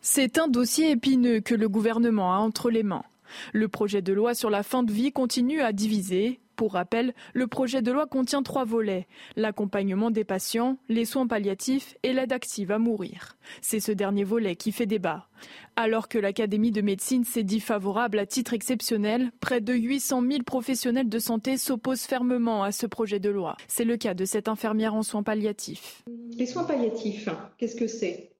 C'est 0.00 0.38
un 0.38 0.46
dossier 0.46 0.92
épineux 0.92 1.40
que 1.40 1.56
le 1.56 1.68
gouvernement 1.68 2.34
a 2.34 2.38
entre 2.38 2.70
les 2.70 2.84
mains. 2.84 3.04
Le 3.52 3.66
projet 3.66 4.00
de 4.00 4.12
loi 4.12 4.34
sur 4.34 4.50
la 4.50 4.62
fin 4.62 4.84
de 4.84 4.92
vie 4.92 5.10
continue 5.10 5.60
à 5.60 5.72
diviser. 5.72 6.38
Pour 6.56 6.74
rappel, 6.74 7.14
le 7.32 7.46
projet 7.46 7.82
de 7.82 7.90
loi 7.90 8.06
contient 8.06 8.42
trois 8.42 8.64
volets 8.64 9.06
l'accompagnement 9.36 10.10
des 10.10 10.24
patients, 10.24 10.78
les 10.88 11.04
soins 11.04 11.26
palliatifs 11.26 11.96
et 12.02 12.12
l'aide 12.12 12.32
active 12.32 12.70
à 12.70 12.78
mourir. 12.78 13.36
C'est 13.60 13.80
ce 13.80 13.92
dernier 13.92 14.24
volet 14.24 14.56
qui 14.56 14.72
fait 14.72 14.86
débat. 14.86 15.28
Alors 15.76 16.08
que 16.08 16.18
l'Académie 16.18 16.70
de 16.70 16.80
médecine 16.80 17.24
s'est 17.24 17.42
dit 17.42 17.60
favorable 17.60 18.18
à 18.18 18.26
titre 18.26 18.54
exceptionnel, 18.54 19.32
près 19.40 19.60
de 19.60 19.74
800 19.74 20.22
000 20.22 20.42
professionnels 20.44 21.08
de 21.08 21.18
santé 21.18 21.56
s'opposent 21.56 22.04
fermement 22.04 22.62
à 22.62 22.72
ce 22.72 22.86
projet 22.86 23.18
de 23.18 23.30
loi. 23.30 23.56
C'est 23.68 23.84
le 23.84 23.96
cas 23.96 24.14
de 24.14 24.24
cette 24.24 24.48
infirmière 24.48 24.94
en 24.94 25.02
soins 25.02 25.22
palliatifs. 25.22 26.04
Les 26.30 26.46
soins 26.46 26.64
palliatifs, 26.64 27.28
qu'est-ce 27.58 27.76
que 27.76 27.88
c'est? 27.88 28.30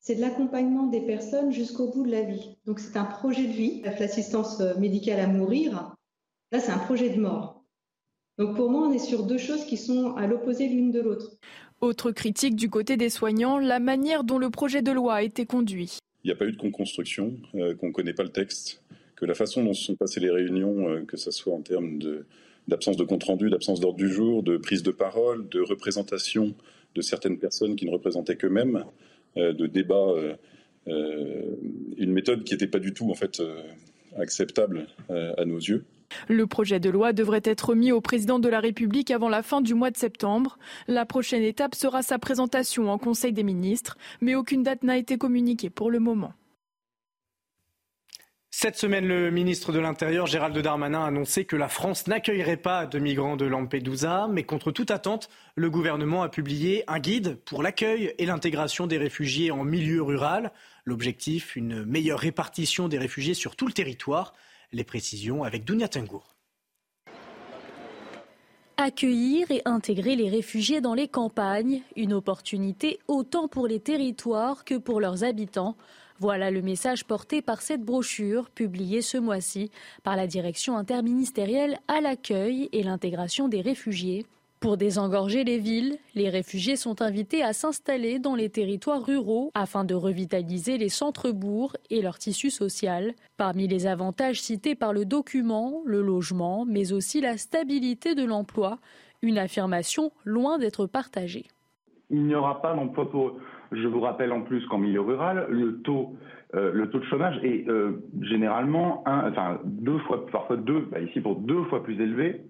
C'est 0.00 0.16
de 0.16 0.20
l'accompagnement 0.20 0.86
des 0.86 1.02
personnes 1.02 1.52
jusqu'au 1.52 1.92
bout 1.92 2.04
de 2.06 2.10
la 2.10 2.22
vie. 2.22 2.56
Donc 2.64 2.80
c'est 2.80 2.96
un 2.96 3.04
projet 3.04 3.46
de 3.46 3.52
vie. 3.52 3.82
L'assistance 3.82 4.60
médicale 4.78 5.20
à 5.20 5.26
mourir, 5.26 5.94
là 6.52 6.58
c'est 6.58 6.72
un 6.72 6.78
projet 6.78 7.10
de 7.10 7.20
mort. 7.20 7.59
Donc 8.40 8.56
pour 8.56 8.70
moi, 8.70 8.88
on 8.88 8.92
est 8.92 8.98
sur 8.98 9.24
deux 9.24 9.36
choses 9.36 9.66
qui 9.66 9.76
sont 9.76 10.14
à 10.16 10.26
l'opposé 10.26 10.66
l'une 10.66 10.90
de 10.90 11.00
l'autre. 11.00 11.36
Autre 11.82 12.10
critique 12.10 12.56
du 12.56 12.70
côté 12.70 12.96
des 12.96 13.10
soignants, 13.10 13.58
la 13.58 13.80
manière 13.80 14.24
dont 14.24 14.38
le 14.38 14.48
projet 14.48 14.80
de 14.80 14.90
loi 14.90 15.16
a 15.16 15.22
été 15.22 15.44
conduit. 15.44 15.98
Il 16.24 16.28
n'y 16.28 16.32
a 16.32 16.36
pas 16.36 16.46
eu 16.46 16.52
de 16.52 16.70
construction, 16.70 17.34
euh, 17.54 17.74
qu'on 17.74 17.88
ne 17.88 17.92
connaît 17.92 18.14
pas 18.14 18.22
le 18.22 18.30
texte, 18.30 18.82
que 19.14 19.26
la 19.26 19.34
façon 19.34 19.62
dont 19.62 19.74
se 19.74 19.84
sont 19.84 19.94
passées 19.94 20.20
les 20.20 20.30
réunions, 20.30 20.88
euh, 20.88 21.04
que 21.04 21.18
ce 21.18 21.30
soit 21.30 21.52
en 21.52 21.60
termes 21.60 21.98
d'absence 22.66 22.96
de, 22.96 23.02
de 23.02 23.08
compte-rendu, 23.08 23.50
d'absence 23.50 23.78
d'ordre 23.78 23.98
du 23.98 24.08
jour, 24.08 24.42
de 24.42 24.56
prise 24.56 24.82
de 24.82 24.90
parole, 24.90 25.46
de 25.50 25.60
représentation 25.60 26.54
de 26.94 27.02
certaines 27.02 27.38
personnes 27.38 27.76
qui 27.76 27.84
ne 27.84 27.90
représentaient 27.90 28.36
qu'eux-mêmes, 28.36 28.84
euh, 29.36 29.52
de 29.52 29.66
débat, 29.66 30.08
euh, 30.08 30.34
euh, 30.88 31.56
une 31.98 32.12
méthode 32.12 32.42
qui 32.44 32.54
n'était 32.54 32.66
pas 32.66 32.78
du 32.78 32.92
tout 32.92 33.10
en 33.10 33.14
fait 33.14 33.42
acceptable 34.16 34.86
à 35.08 35.44
nos 35.44 35.58
yeux. 35.58 35.84
Le 36.28 36.46
projet 36.46 36.80
de 36.80 36.90
loi 36.90 37.12
devrait 37.12 37.42
être 37.44 37.74
mis 37.74 37.92
au 37.92 38.00
président 38.00 38.38
de 38.38 38.48
la 38.48 38.60
République 38.60 39.10
avant 39.10 39.28
la 39.28 39.42
fin 39.42 39.60
du 39.60 39.74
mois 39.74 39.90
de 39.90 39.96
septembre. 39.96 40.58
La 40.88 41.06
prochaine 41.06 41.42
étape 41.42 41.74
sera 41.74 42.02
sa 42.02 42.18
présentation 42.18 42.90
en 42.90 42.98
Conseil 42.98 43.32
des 43.32 43.42
ministres, 43.42 43.96
mais 44.20 44.34
aucune 44.34 44.62
date 44.62 44.82
n'a 44.82 44.96
été 44.96 45.18
communiquée 45.18 45.70
pour 45.70 45.90
le 45.90 46.00
moment. 46.00 46.32
Cette 48.52 48.76
semaine, 48.76 49.06
le 49.06 49.30
ministre 49.30 49.72
de 49.72 49.78
l'Intérieur, 49.78 50.26
Gérald 50.26 50.58
Darmanin, 50.58 51.04
a 51.04 51.06
annoncé 51.06 51.44
que 51.44 51.54
la 51.54 51.68
France 51.68 52.08
n'accueillerait 52.08 52.56
pas 52.56 52.84
de 52.84 52.98
migrants 52.98 53.36
de 53.36 53.46
Lampedusa, 53.46 54.28
mais 54.28 54.42
contre 54.42 54.72
toute 54.72 54.90
attente, 54.90 55.30
le 55.54 55.70
gouvernement 55.70 56.24
a 56.24 56.28
publié 56.28 56.82
un 56.88 56.98
guide 56.98 57.38
pour 57.44 57.62
l'accueil 57.62 58.12
et 58.18 58.26
l'intégration 58.26 58.88
des 58.88 58.98
réfugiés 58.98 59.52
en 59.52 59.62
milieu 59.62 60.02
rural. 60.02 60.50
L'objectif, 60.84 61.54
une 61.54 61.84
meilleure 61.84 62.18
répartition 62.18 62.88
des 62.88 62.98
réfugiés 62.98 63.34
sur 63.34 63.54
tout 63.54 63.68
le 63.68 63.72
territoire. 63.72 64.34
Les 64.72 64.84
précisions 64.84 65.42
avec 65.42 65.64
Dounia 65.64 65.88
Tengour. 65.88 66.36
Accueillir 68.76 69.50
et 69.50 69.62
intégrer 69.64 70.14
les 70.14 70.30
réfugiés 70.30 70.80
dans 70.80 70.94
les 70.94 71.08
campagnes, 71.08 71.82
une 71.96 72.12
opportunité 72.12 73.00
autant 73.08 73.48
pour 73.48 73.66
les 73.66 73.80
territoires 73.80 74.64
que 74.64 74.76
pour 74.76 75.00
leurs 75.00 75.24
habitants. 75.24 75.76
Voilà 76.20 76.52
le 76.52 76.62
message 76.62 77.04
porté 77.04 77.42
par 77.42 77.62
cette 77.62 77.82
brochure 77.82 78.48
publiée 78.48 79.02
ce 79.02 79.18
mois-ci 79.18 79.72
par 80.04 80.14
la 80.14 80.28
direction 80.28 80.76
interministérielle 80.76 81.78
à 81.88 82.00
l'accueil 82.00 82.68
et 82.72 82.84
l'intégration 82.84 83.48
des 83.48 83.62
réfugiés. 83.62 84.24
Pour 84.60 84.76
désengorger 84.76 85.42
les 85.42 85.56
villes, 85.56 85.96
les 86.14 86.28
réfugiés 86.28 86.76
sont 86.76 87.00
invités 87.00 87.42
à 87.42 87.54
s'installer 87.54 88.18
dans 88.18 88.34
les 88.34 88.50
territoires 88.50 89.02
ruraux 89.02 89.50
afin 89.54 89.86
de 89.86 89.94
revitaliser 89.94 90.76
les 90.76 90.90
centres-bourgs 90.90 91.78
et 91.88 92.02
leur 92.02 92.18
tissu 92.18 92.50
social. 92.50 93.12
Parmi 93.38 93.68
les 93.68 93.86
avantages 93.86 94.42
cités 94.42 94.74
par 94.74 94.92
le 94.92 95.06
document, 95.06 95.80
le 95.86 96.02
logement, 96.02 96.66
mais 96.68 96.92
aussi 96.92 97.22
la 97.22 97.38
stabilité 97.38 98.14
de 98.14 98.22
l'emploi, 98.22 98.76
une 99.22 99.38
affirmation 99.38 100.12
loin 100.26 100.58
d'être 100.58 100.84
partagée. 100.84 101.46
Il 102.10 102.26
n'y 102.26 102.34
aura 102.34 102.60
pas 102.60 102.74
d'emploi 102.74 103.10
pour 103.10 103.28
eux. 103.28 103.36
Je 103.72 103.86
vous 103.86 104.00
rappelle 104.00 104.30
en 104.30 104.42
plus 104.42 104.66
qu'en 104.66 104.76
milieu 104.76 105.00
rural, 105.00 105.46
le 105.48 105.80
taux, 105.80 106.16
euh, 106.54 106.84
de 106.84 107.00
chômage 107.04 107.38
est 107.42 107.66
euh, 107.70 108.04
généralement 108.20 109.04
deux 109.64 109.98
fois, 110.00 110.26
parfois 110.26 110.58
deux, 110.58 110.86
bah 110.92 111.00
ici 111.00 111.22
pour 111.22 111.36
deux 111.36 111.64
fois 111.64 111.82
plus 111.82 111.98
élevé 111.98 112.42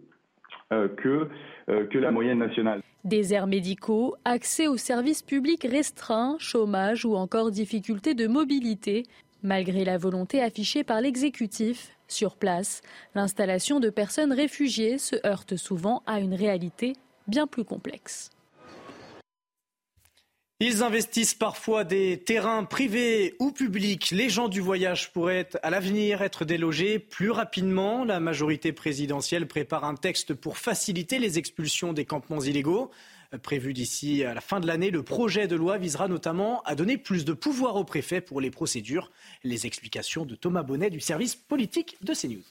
que, 0.70 1.28
que 1.66 1.98
la 1.98 2.10
moyenne 2.10 2.38
nationale. 2.38 2.80
Médicaux, 3.46 4.16
accès 4.24 4.68
aux 4.68 4.76
services 4.76 5.22
publics 5.22 5.64
restreints, 5.64 6.36
chômage 6.38 7.04
ou 7.04 7.16
encore 7.16 7.50
difficultés 7.50 8.14
de 8.14 8.26
mobilité. 8.26 9.04
Malgré 9.42 9.84
la 9.84 9.96
volonté 9.96 10.42
affichée 10.42 10.84
par 10.84 11.00
l'exécutif, 11.00 11.96
sur 12.08 12.36
place, 12.36 12.82
l'installation 13.14 13.80
de 13.80 13.88
personnes 13.88 14.32
réfugiées 14.32 14.98
se 14.98 15.16
heurte 15.26 15.56
souvent 15.56 16.02
à 16.06 16.20
une 16.20 16.34
réalité 16.34 16.94
bien 17.26 17.46
plus 17.46 17.64
complexe. 17.64 18.30
Ils 20.62 20.82
investissent 20.82 21.32
parfois 21.32 21.84
des 21.84 22.18
terrains 22.18 22.64
privés 22.64 23.34
ou 23.38 23.50
publics. 23.50 24.10
Les 24.10 24.28
gens 24.28 24.48
du 24.48 24.60
voyage 24.60 25.10
pourraient 25.10 25.48
à 25.62 25.70
l'avenir 25.70 26.20
être 26.20 26.44
délogés 26.44 26.98
plus 26.98 27.30
rapidement. 27.30 28.04
La 28.04 28.20
majorité 28.20 28.70
présidentielle 28.70 29.48
prépare 29.48 29.84
un 29.84 29.94
texte 29.94 30.34
pour 30.34 30.58
faciliter 30.58 31.18
les 31.18 31.38
expulsions 31.38 31.94
des 31.94 32.04
campements 32.04 32.42
illégaux. 32.42 32.90
Prévu 33.42 33.72
d'ici 33.72 34.22
à 34.22 34.34
la 34.34 34.42
fin 34.42 34.60
de 34.60 34.66
l'année, 34.66 34.90
le 34.90 35.02
projet 35.02 35.48
de 35.48 35.56
loi 35.56 35.78
visera 35.78 36.08
notamment 36.08 36.60
à 36.64 36.74
donner 36.74 36.98
plus 36.98 37.24
de 37.24 37.32
pouvoir 37.32 37.76
au 37.76 37.84
préfet 37.84 38.20
pour 38.20 38.42
les 38.42 38.50
procédures. 38.50 39.10
Les 39.44 39.64
explications 39.66 40.26
de 40.26 40.34
Thomas 40.34 40.62
Bonnet 40.62 40.90
du 40.90 41.00
service 41.00 41.36
politique 41.36 41.96
de 42.02 42.12
CNews. 42.12 42.44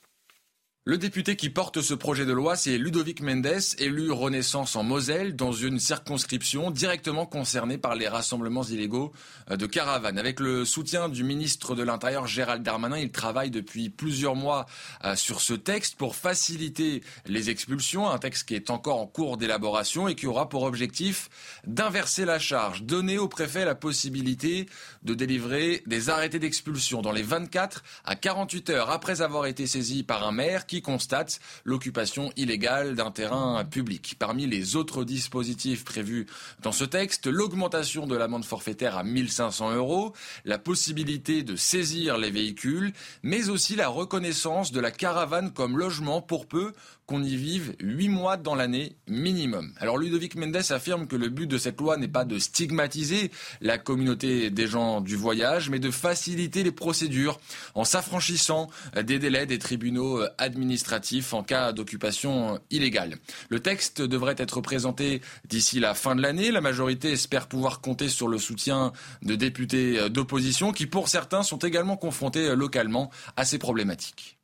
Le 0.90 0.98
député 0.98 1.36
qui 1.36 1.52
porte 1.52 1.82
ce 1.82 1.94
projet 1.94 2.26
de 2.26 2.34
loi, 2.34 2.56
c'est 2.56 2.80
Ludovic 2.80 3.22
Mendes, 3.22 3.62
élu 3.78 4.10
Renaissance 4.10 4.76
en 4.76 4.82
Moselle, 4.82 5.36
dans 5.36 5.52
une 5.52 5.80
circonscription 5.80 6.72
directement 6.72 7.28
concernée 7.28 7.78
par 7.78 7.94
les 7.94 8.08
rassemblements 8.08 8.64
illégaux 8.64 9.12
euh, 9.52 9.56
de 9.56 9.68
caravanes. 9.68 10.18
Avec 10.18 10.40
le 10.40 10.66
soutien 10.66 11.08
du 11.08 11.24
ministre 11.24 11.76
de 11.76 11.84
l'Intérieur 11.84 12.26
Gérald 12.26 12.64
Darmanin, 12.64 12.98
il 12.98 13.12
travaille 13.12 13.52
depuis 13.52 13.92
plusieurs 13.92 14.34
mois 14.34 14.66
euh, 15.06 15.16
sur 15.16 15.42
ce 15.42 15.54
texte 15.54 15.96
pour 15.96 16.16
faciliter 16.16 17.04
les 17.28 17.52
expulsions, 17.52 18.10
un 18.10 18.18
texte 18.18 18.48
qui 18.48 18.56
est 18.56 18.72
encore 18.72 19.00
en 19.00 19.06
cours 19.06 19.38
d'élaboration 19.38 20.08
et 20.08 20.16
qui 20.16 20.26
aura 20.26 20.50
pour 20.50 20.64
objectif 20.64 21.30
d'inverser 21.68 22.26
la 22.26 22.40
charge, 22.40 22.82
donner 22.82 23.20
au 23.20 23.28
préfet 23.28 23.64
la 23.64 23.76
possibilité 23.76 24.68
de 25.04 25.14
délivrer 25.14 25.84
des 25.86 26.10
arrêtés 26.10 26.40
d'expulsion 26.40 27.04
dans 27.04 27.12
les 27.12 27.22
24 27.22 27.84
à 28.06 28.16
48 28.16 28.72
heures 28.72 28.90
après 28.90 29.22
avoir 29.22 29.46
été 29.46 29.68
saisi 29.68 30.02
par 30.02 30.28
un 30.28 30.32
maire 30.32 30.66
qui 30.66 30.79
constate 30.82 31.40
l'occupation 31.64 32.32
illégale 32.36 32.96
d'un 32.96 33.12
terrain 33.12 33.64
public. 33.66 34.16
Parmi 34.20 34.48
les 34.48 34.76
autres 34.76 35.04
dispositifs 35.04 35.86
prévus 35.86 36.28
dans 36.62 36.72
ce 36.72 36.84
texte, 36.84 37.28
l'augmentation 37.28 38.08
de 38.08 38.16
l'amende 38.16 38.46
forfaitaire 38.46 38.98
à 38.98 39.04
1500 39.04 39.76
euros, 39.76 40.14
la 40.46 40.58
possibilité 40.58 41.44
de 41.44 41.56
saisir 41.56 42.18
les 42.18 42.32
véhicules, 42.32 42.94
mais 43.24 43.50
aussi 43.50 43.76
la 43.76 43.88
reconnaissance 43.88 44.72
de 44.72 44.80
la 44.80 44.92
caravane 44.92 45.52
comme 45.52 45.78
logement 45.78 46.22
pour 46.22 46.48
peu 46.48 46.74
qu'on 47.10 47.24
y 47.24 47.36
vive 47.36 47.76
huit 47.80 48.08
mois 48.08 48.38
dans 48.38 48.54
l'année 48.54 48.96
minimum. 49.08 49.74
Alors 49.80 49.98
Ludovic 49.98 50.36
Mendes 50.36 50.62
affirme 50.70 51.08
que 51.08 51.16
le 51.16 51.30
but 51.30 51.48
de 51.48 51.58
cette 51.58 51.82
loi 51.82 51.98
n'est 51.98 52.08
pas 52.08 52.24
de 52.24 52.38
stigmatiser 52.38 53.32
la 53.62 53.80
communauté 53.80 54.52
des 54.52 54.68
gens 54.68 55.02
du 55.02 55.16
voyage, 55.16 55.72
mais 55.72 55.80
de 55.80 55.90
faciliter 55.90 56.62
les 56.62 56.72
procédures 56.72 57.40
en 57.74 57.84
s'affranchissant 57.84 58.70
des 58.96 59.18
délais 59.18 59.48
des 59.48 59.58
tribunaux 59.58 60.22
administratifs 60.38 61.34
en 61.34 61.42
cas 61.42 61.72
d'occupation 61.72 62.60
illégale. 62.70 63.18
Le 63.50 63.60
texte 63.60 64.04
devrait 64.04 64.36
être 64.38 64.62
présenté 64.62 65.22
d'ici 65.48 65.80
la 65.80 65.96
fin 65.96 66.16
de 66.16 66.22
l'année. 66.22 66.52
La 66.52 66.62
majorité 66.62 67.12
espère 67.12 67.48
pouvoir 67.48 67.82
compter 67.82 68.08
sur 68.08 68.28
le 68.28 68.38
soutien 68.38 68.94
de 69.24 69.34
députés 69.34 70.12
d'opposition 70.12 70.74
qui, 70.74 70.86
pour 70.86 71.08
certains, 71.08 71.42
sont 71.42 71.58
également 71.58 71.98
confrontés 71.98 72.56
localement 72.56 73.10
à 73.36 73.46
ces 73.46 73.58
problématiques. 73.58 74.39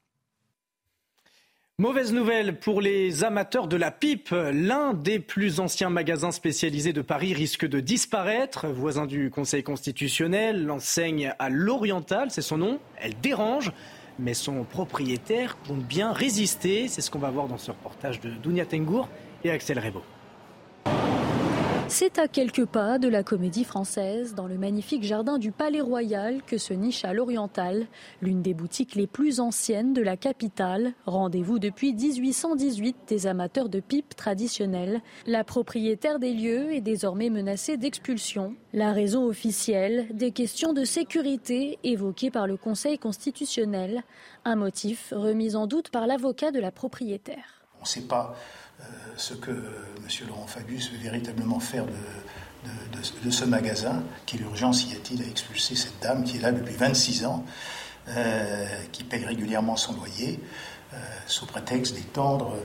Mauvaise 1.78 2.14
nouvelle 2.14 2.58
pour 2.58 2.80
les 2.80 3.26
amateurs 3.26 3.68
de 3.68 3.76
la 3.76 3.92
pipe. 3.92 4.30
L'un 4.32 4.94
des 4.94 5.20
plus 5.20 5.60
anciens 5.60 5.90
magasins 5.90 6.32
spécialisés 6.32 6.94
de 6.94 7.02
Paris 7.02 7.34
risque 7.34 7.68
de 7.68 7.82
disparaître. 7.82 8.68
Voisin 8.70 9.06
du 9.06 9.30
Conseil 9.30 9.62
constitutionnel, 9.62 10.64
l'enseigne 10.64 11.34
à 11.38 11.50
l'Oriental, 11.50 12.32
c'est 12.32 12.42
son 12.42 12.60
nom. 12.60 12.80
Elle 12.96 13.20
dérange, 13.20 13.74
mais 14.20 14.34
son 14.34 14.64
propriétaire 14.64 15.58
compte 15.68 15.84
bien 15.84 16.14
résister. 16.14 16.88
C'est 16.88 17.02
ce 17.02 17.12
qu'on 17.12 17.20
va 17.20 17.30
voir 17.30 17.50
dans 17.50 17.58
ce 17.58 17.72
reportage 17.72 18.22
de 18.22 18.30
Dounia 18.30 18.66
Tengour 18.66 19.10
et 19.44 19.52
Axel 19.52 19.78
Rebaud. 19.78 20.04
C'est 21.88 22.18
à 22.18 22.28
quelques 22.28 22.66
pas 22.66 22.98
de 22.98 23.08
la 23.08 23.24
comédie 23.24 23.64
française, 23.64 24.34
dans 24.34 24.48
le 24.48 24.58
magnifique 24.58 25.04
jardin 25.04 25.38
du 25.38 25.52
Palais 25.52 25.82
Royal, 25.82 26.42
que 26.44 26.58
se 26.58 26.74
niche 26.74 27.06
à 27.06 27.14
l'Oriental, 27.14 27.86
l'une 28.22 28.42
des 28.42 28.56
boutiques 28.56 28.96
les 28.96 29.06
plus 29.06 29.40
anciennes 29.40 29.94
de 29.94 30.02
la 30.02 30.18
capitale. 30.18 30.94
Rendez-vous 31.06 31.60
depuis 31.60 31.94
1818 31.94 32.98
des 33.08 33.28
amateurs 33.28 33.70
de 33.70 33.80
pipes 33.80 34.16
traditionnelles. 34.16 35.02
La 35.28 35.44
propriétaire 35.44 36.18
des 36.18 36.34
lieux 36.34 36.74
est 36.74 36.82
désormais 36.82 37.30
menacée 37.30 37.78
d'expulsion. 37.78 38.56
La 38.74 38.92
raison 38.92 39.26
officielle, 39.26 40.08
des 40.12 40.32
questions 40.32 40.74
de 40.74 40.86
sécurité 40.86 41.78
évoquées 41.84 42.32
par 42.32 42.48
le 42.48 42.58
Conseil 42.58 42.98
constitutionnel. 42.98 44.04
Un 44.44 44.56
motif 44.56 45.14
remis 45.16 45.56
en 45.56 45.68
doute 45.68 45.92
par 45.92 46.08
l'avocat 46.08 46.52
de 46.52 46.60
la 46.60 46.72
propriétaire. 46.72 47.64
On 47.78 47.84
ne 47.84 47.88
sait 47.88 48.02
pas 48.02 48.36
ce 49.18 49.34
que 49.34 49.52
M. 49.52 50.28
Laurent 50.28 50.48
Fabius 50.48 50.92
veut 50.92 50.98
véritablement 50.98 51.60
faire 51.60 51.86
de, 51.86 53.32
ce 53.32 53.46
magasin. 53.46 54.04
Quelle 54.26 54.42
urgence 54.42 54.92
y 54.92 54.96
a-t-il 54.96 55.22
à 55.22 55.26
expulser 55.26 55.76
cette 55.76 56.00
dame 56.02 56.24
qui 56.24 56.38
est 56.38 56.42
là 56.42 56.52
depuis 56.52 56.76
26 56.76 57.26
ans, 57.26 57.46
euh, 58.10 58.66
qui 58.92 59.04
paye 59.04 59.26
régulièrement 59.26 59.76
son 59.76 59.94
loyer, 59.94 60.40
euh, 60.94 60.98
sous 61.28 61.46
prétexte 61.46 61.96
d'étendre 61.96 62.56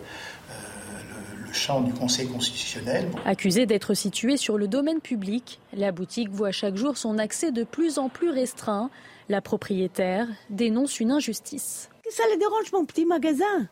le 1.51 1.55
champ 1.55 1.81
du 1.81 1.93
Conseil 1.93 2.29
constitutionnel. 2.29 3.11
Accusée 3.25 3.67
d'être 3.67 3.95
située 3.95 4.37
sur 4.37 4.57
le 4.57 4.69
domaine 4.69 5.01
public, 5.01 5.61
la 5.73 5.91
boutique 5.91 6.31
voit 6.31 6.53
chaque 6.53 6.77
jour 6.77 6.97
son 6.97 7.19
accès 7.19 7.51
de 7.51 7.65
plus 7.65 7.99
en 7.99 8.09
plus 8.09 8.31
restreint. 8.31 8.91
La 9.29 9.41
propriétaire 9.41 10.29
dénonce 10.49 11.01
une 11.01 11.11
injustice. 11.11 11.91
Ça 12.09 12.23
les 12.31 12.37
dérange 12.37 12.73
mon 12.73 12.85
petit 12.85 13.05
magasin? 13.05 13.69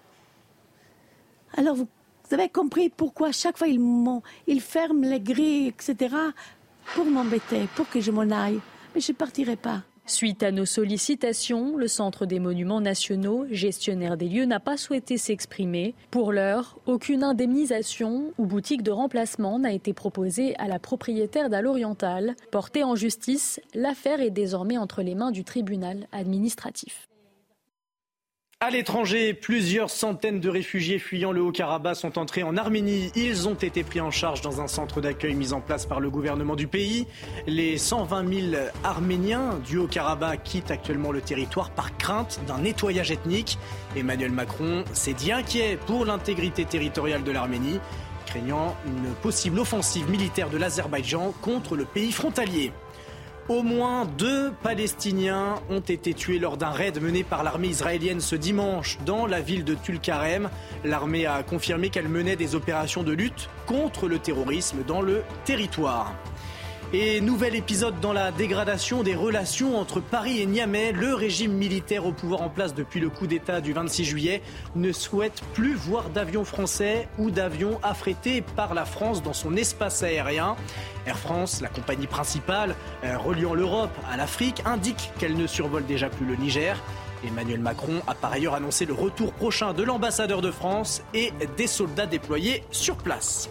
Alors 1.56 1.74
vous 1.76 1.88
vous 2.28 2.34
avez 2.34 2.48
compris 2.48 2.90
pourquoi 2.90 3.32
chaque 3.32 3.56
fois 3.56 3.68
ils, 3.68 3.80
ils 4.46 4.60
ferment 4.60 5.08
les 5.08 5.20
grilles, 5.20 5.68
etc. 5.68 6.14
pour 6.94 7.06
m'embêter, 7.06 7.68
pour 7.74 7.88
que 7.88 8.00
je 8.00 8.10
m'en 8.10 8.30
aille. 8.30 8.60
Mais 8.94 9.00
je 9.00 9.12
ne 9.12 9.16
partirai 9.16 9.56
pas. 9.56 9.82
Suite 10.04 10.42
à 10.42 10.52
nos 10.52 10.64
sollicitations, 10.64 11.76
le 11.76 11.86
Centre 11.86 12.24
des 12.24 12.38
Monuments 12.38 12.80
Nationaux, 12.80 13.46
gestionnaire 13.50 14.16
des 14.16 14.28
lieux, 14.28 14.46
n'a 14.46 14.58
pas 14.58 14.78
souhaité 14.78 15.18
s'exprimer. 15.18 15.94
Pour 16.10 16.32
l'heure, 16.32 16.78
aucune 16.86 17.22
indemnisation 17.22 18.32
ou 18.38 18.46
boutique 18.46 18.82
de 18.82 18.90
remplacement 18.90 19.58
n'a 19.58 19.72
été 19.72 19.92
proposée 19.92 20.56
à 20.56 20.68
la 20.68 20.78
propriétaire 20.78 21.50
d'Al 21.50 21.66
Oriental. 21.66 22.36
Portée 22.50 22.84
en 22.84 22.94
justice, 22.94 23.60
l'affaire 23.74 24.20
est 24.20 24.30
désormais 24.30 24.78
entre 24.78 25.02
les 25.02 25.14
mains 25.14 25.30
du 25.30 25.44
tribunal 25.44 26.06
administratif. 26.12 27.07
À 28.60 28.70
l'étranger, 28.70 29.34
plusieurs 29.34 29.88
centaines 29.88 30.40
de 30.40 30.48
réfugiés 30.48 30.98
fuyant 30.98 31.30
le 31.30 31.40
Haut-Karabakh 31.40 31.94
sont 31.94 32.18
entrés 32.18 32.42
en 32.42 32.56
Arménie. 32.56 33.12
Ils 33.14 33.46
ont 33.46 33.54
été 33.54 33.84
pris 33.84 34.00
en 34.00 34.10
charge 34.10 34.40
dans 34.40 34.60
un 34.60 34.66
centre 34.66 35.00
d'accueil 35.00 35.36
mis 35.36 35.52
en 35.52 35.60
place 35.60 35.86
par 35.86 36.00
le 36.00 36.10
gouvernement 36.10 36.56
du 36.56 36.66
pays. 36.66 37.06
Les 37.46 37.78
120 37.78 38.50
000 38.50 38.62
Arméniens 38.82 39.60
du 39.64 39.78
Haut-Karabakh 39.78 40.42
quittent 40.42 40.72
actuellement 40.72 41.12
le 41.12 41.20
territoire 41.20 41.70
par 41.70 41.96
crainte 41.98 42.40
d'un 42.48 42.58
nettoyage 42.58 43.12
ethnique. 43.12 43.58
Emmanuel 43.94 44.32
Macron 44.32 44.84
s'est 44.92 45.12
dit 45.12 45.30
inquiet 45.30 45.78
pour 45.86 46.04
l'intégrité 46.04 46.64
territoriale 46.64 47.22
de 47.22 47.30
l'Arménie, 47.30 47.78
craignant 48.26 48.76
une 48.88 49.14
possible 49.22 49.60
offensive 49.60 50.10
militaire 50.10 50.50
de 50.50 50.58
l'Azerbaïdjan 50.58 51.32
contre 51.42 51.76
le 51.76 51.84
pays 51.84 52.10
frontalier. 52.10 52.72
Au 53.48 53.62
moins 53.62 54.04
deux 54.04 54.52
Palestiniens 54.62 55.54
ont 55.70 55.80
été 55.80 56.12
tués 56.12 56.38
lors 56.38 56.58
d'un 56.58 56.68
raid 56.68 57.00
mené 57.00 57.24
par 57.24 57.42
l'armée 57.42 57.68
israélienne 57.68 58.20
ce 58.20 58.36
dimanche 58.36 58.98
dans 59.06 59.24
la 59.24 59.40
ville 59.40 59.64
de 59.64 59.72
Tulkarem. 59.74 60.50
L'armée 60.84 61.24
a 61.24 61.42
confirmé 61.42 61.88
qu'elle 61.88 62.10
menait 62.10 62.36
des 62.36 62.54
opérations 62.54 63.02
de 63.02 63.12
lutte 63.12 63.48
contre 63.64 64.06
le 64.06 64.18
terrorisme 64.18 64.84
dans 64.86 65.00
le 65.00 65.22
territoire. 65.46 66.14
Et 66.94 67.20
nouvel 67.20 67.54
épisode 67.54 68.00
dans 68.00 68.14
la 68.14 68.32
dégradation 68.32 69.02
des 69.02 69.14
relations 69.14 69.78
entre 69.78 70.00
Paris 70.00 70.40
et 70.40 70.46
Niamey. 70.46 70.92
Le 70.92 71.12
régime 71.12 71.52
militaire 71.52 72.06
au 72.06 72.12
pouvoir 72.12 72.40
en 72.40 72.48
place 72.48 72.74
depuis 72.74 72.98
le 72.98 73.10
coup 73.10 73.26
d'État 73.26 73.60
du 73.60 73.74
26 73.74 74.06
juillet 74.06 74.40
ne 74.74 74.90
souhaite 74.90 75.42
plus 75.52 75.74
voir 75.74 76.08
d'avions 76.08 76.46
français 76.46 77.06
ou 77.18 77.30
d'avions 77.30 77.78
affrétés 77.82 78.40
par 78.40 78.72
la 78.72 78.86
France 78.86 79.22
dans 79.22 79.34
son 79.34 79.54
espace 79.54 80.02
aérien. 80.02 80.56
Air 81.04 81.18
France, 81.18 81.60
la 81.60 81.68
compagnie 81.68 82.06
principale 82.06 82.74
euh, 83.04 83.18
reliant 83.18 83.52
l'Europe 83.52 83.94
à 84.10 84.16
l'Afrique, 84.16 84.62
indique 84.64 85.10
qu'elle 85.18 85.36
ne 85.36 85.46
survole 85.46 85.84
déjà 85.84 86.08
plus 86.08 86.24
le 86.24 86.36
Niger. 86.36 86.82
Emmanuel 87.22 87.60
Macron 87.60 88.00
a 88.06 88.14
par 88.14 88.32
ailleurs 88.32 88.54
annoncé 88.54 88.86
le 88.86 88.94
retour 88.94 89.34
prochain 89.34 89.74
de 89.74 89.82
l'ambassadeur 89.82 90.40
de 90.40 90.50
France 90.50 91.02
et 91.12 91.34
des 91.58 91.66
soldats 91.66 92.06
déployés 92.06 92.62
sur 92.70 92.96
place. 92.96 93.50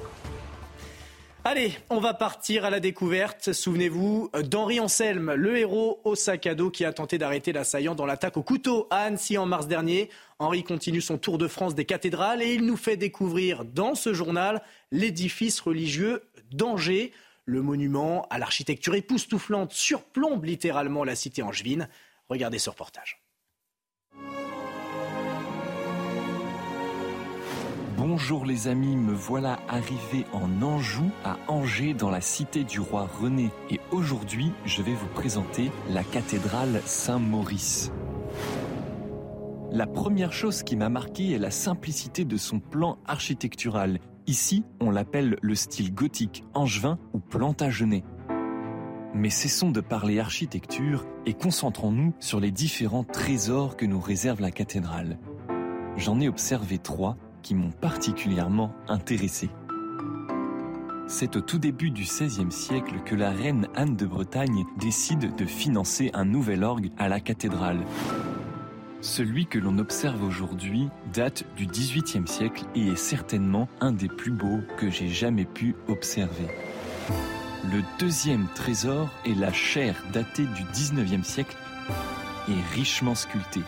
Allez, 1.49 1.77
on 1.89 2.01
va 2.01 2.13
partir 2.13 2.65
à 2.65 2.69
la 2.69 2.81
découverte, 2.81 3.53
souvenez-vous, 3.53 4.29
d'Henri 4.43 4.81
Anselme, 4.81 5.33
le 5.33 5.57
héros 5.57 6.01
au 6.03 6.13
sac 6.13 6.45
à 6.45 6.55
dos 6.55 6.69
qui 6.69 6.83
a 6.83 6.91
tenté 6.91 7.17
d'arrêter 7.17 7.53
l'assaillant 7.53 7.95
dans 7.95 8.05
l'attaque 8.05 8.35
au 8.35 8.43
couteau 8.43 8.85
à 8.89 9.03
Annecy 9.03 9.37
en 9.37 9.45
mars 9.45 9.65
dernier. 9.65 10.09
Henri 10.39 10.65
continue 10.65 10.99
son 10.99 11.17
tour 11.17 11.37
de 11.37 11.47
France 11.47 11.73
des 11.73 11.85
cathédrales 11.85 12.41
et 12.41 12.53
il 12.53 12.65
nous 12.65 12.75
fait 12.75 12.97
découvrir 12.97 13.63
dans 13.63 13.95
ce 13.95 14.13
journal 14.13 14.61
l'édifice 14.91 15.61
religieux 15.61 16.21
d'Angers. 16.51 17.13
Le 17.45 17.61
monument 17.61 18.27
à 18.29 18.39
l'architecture 18.39 18.95
époustouflante 18.95 19.71
surplombe 19.71 20.43
littéralement 20.43 21.05
la 21.05 21.15
cité 21.15 21.43
angevine. 21.43 21.87
Regardez 22.27 22.59
ce 22.59 22.71
reportage. 22.71 23.21
Bonjour 28.09 28.45
les 28.45 28.69
amis, 28.69 28.95
me 28.95 29.11
voilà 29.11 29.59
arrivé 29.67 30.25
en 30.31 30.61
Anjou, 30.61 31.11
à 31.25 31.35
Angers, 31.49 31.93
dans 31.93 32.09
la 32.09 32.21
cité 32.21 32.63
du 32.63 32.79
roi 32.79 33.05
René. 33.19 33.51
Et 33.69 33.81
aujourd'hui, 33.91 34.53
je 34.63 34.81
vais 34.81 34.93
vous 34.93 35.09
présenter 35.13 35.71
la 35.89 36.05
cathédrale 36.05 36.81
Saint-Maurice. 36.85 37.91
La 39.73 39.87
première 39.87 40.31
chose 40.31 40.63
qui 40.63 40.77
m'a 40.77 40.87
marqué 40.87 41.33
est 41.33 41.37
la 41.37 41.51
simplicité 41.51 42.23
de 42.23 42.37
son 42.37 42.61
plan 42.61 42.97
architectural. 43.05 43.99
Ici, 44.25 44.63
on 44.79 44.89
l'appelle 44.89 45.35
le 45.41 45.55
style 45.55 45.93
gothique 45.93 46.45
angevin 46.53 46.99
ou 47.11 47.19
plantagenet. 47.19 48.05
Mais 49.15 49.29
cessons 49.29 49.71
de 49.71 49.81
parler 49.81 50.21
architecture 50.21 51.05
et 51.25 51.33
concentrons-nous 51.33 52.13
sur 52.21 52.39
les 52.39 52.51
différents 52.51 53.03
trésors 53.03 53.75
que 53.75 53.85
nous 53.85 53.99
réserve 53.99 54.39
la 54.39 54.51
cathédrale. 54.51 55.19
J'en 55.97 56.21
ai 56.21 56.29
observé 56.29 56.77
trois 56.77 57.17
m'ont 57.55 57.71
particulièrement 57.71 58.73
intéressé. 58.87 59.49
C'est 61.07 61.37
au 61.37 61.41
tout 61.41 61.57
début 61.57 61.89
du 61.89 62.03
XVIe 62.03 62.51
siècle 62.51 62.95
que 63.05 63.15
la 63.15 63.31
reine 63.31 63.67
Anne 63.75 63.95
de 63.95 64.05
Bretagne 64.05 64.65
décide 64.77 65.35
de 65.35 65.45
financer 65.45 66.11
un 66.13 66.25
nouvel 66.25 66.63
orgue 66.63 66.91
à 66.97 67.07
la 67.07 67.21
cathédrale. 67.21 67.79
Celui 68.99 69.45
que 69.45 69.57
l'on 69.57 69.77
observe 69.77 70.21
aujourd'hui 70.23 70.89
date 71.13 71.45
du 71.55 71.65
XVIIIe 71.65 72.27
siècle 72.27 72.65
et 72.75 72.87
est 72.87 72.97
certainement 72.97 73.69
un 73.79 73.93
des 73.93 74.09
plus 74.09 74.31
beaux 74.31 74.61
que 74.77 74.89
j'ai 74.89 75.07
jamais 75.07 75.45
pu 75.45 75.75
observer. 75.87 76.47
Le 77.71 77.81
deuxième 77.99 78.47
trésor 78.53 79.09
est 79.25 79.37
la 79.37 79.53
chaire 79.53 80.03
datée 80.11 80.45
du 80.45 80.63
XIXe 80.73 81.25
siècle 81.25 81.57
et 82.49 82.75
richement 82.75 83.15
sculptée. 83.15 83.63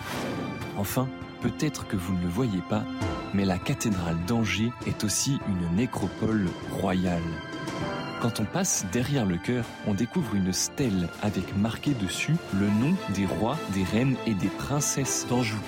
Enfin, 0.78 1.08
peut-être 1.42 1.88
que 1.88 1.98
vous 1.98 2.14
ne 2.14 2.22
le 2.22 2.28
voyez 2.28 2.62
pas, 2.70 2.84
mais 3.34 3.46
la 3.46 3.58
cathédrale 3.58 4.18
d'Angers 4.26 4.72
est 4.88 5.04
aussi 5.04 5.40
une 5.48 5.76
nécropole 5.76 6.48
royale. 6.72 7.22
Quand 8.22 8.42
on 8.42 8.46
passe 8.46 8.86
derrière 8.92 9.26
le 9.26 9.38
chœur, 9.38 9.64
on 9.88 9.94
découvre 9.94 10.36
une 10.36 10.52
stèle 10.52 11.08
avec 11.22 11.56
marqué 11.56 11.94
dessus 11.94 12.36
le 12.54 12.68
nom 12.68 12.94
des 13.14 13.26
rois, 13.26 13.58
des 13.74 13.84
reines 13.84 14.18
et 14.26 14.34
des 14.34 14.50
princesses 14.50 15.26
d'Anjou. 15.30 15.60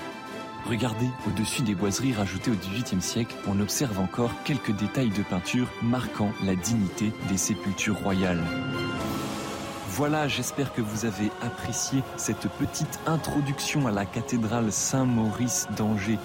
Regardez, 0.68 1.08
au-dessus 1.26 1.62
des 1.62 1.74
boiseries 1.74 2.12
rajoutées 2.12 2.50
au 2.50 2.54
XVIIIe 2.54 3.02
siècle, 3.02 3.34
on 3.48 3.58
observe 3.58 3.98
encore 3.98 4.42
quelques 4.44 4.72
détails 4.72 5.10
de 5.10 5.22
peinture 5.22 5.68
marquant 5.82 6.32
la 6.44 6.54
dignité 6.54 7.12
des 7.28 7.38
sépultures 7.38 7.98
royales. 7.98 8.44
Voilà, 9.94 10.26
j'espère 10.26 10.72
que 10.72 10.80
vous 10.80 11.04
avez 11.04 11.30
apprécié 11.42 12.02
cette 12.16 12.48
petite 12.48 12.98
introduction 13.04 13.86
à 13.86 13.90
la 13.90 14.06
cathédrale 14.06 14.72
Saint-Maurice 14.72 15.68
d'Angers. 15.76 16.18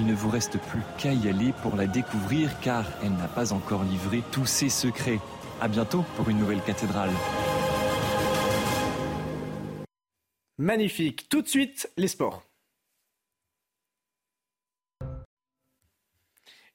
Il 0.00 0.06
ne 0.06 0.14
vous 0.14 0.28
reste 0.28 0.58
plus 0.58 0.82
qu'à 0.98 1.12
y 1.12 1.28
aller 1.28 1.52
pour 1.62 1.76
la 1.76 1.86
découvrir 1.86 2.50
car 2.60 2.84
elle 3.04 3.12
n'a 3.12 3.28
pas 3.28 3.52
encore 3.52 3.84
livré 3.84 4.24
tous 4.32 4.44
ses 4.44 4.68
secrets. 4.68 5.20
À 5.60 5.68
bientôt 5.68 6.04
pour 6.16 6.30
une 6.30 6.38
nouvelle 6.38 6.62
cathédrale. 6.62 7.12
Magnifique. 10.58 11.28
Tout 11.28 11.42
de 11.42 11.48
suite, 11.48 11.88
les 11.96 12.08
sports. 12.08 12.42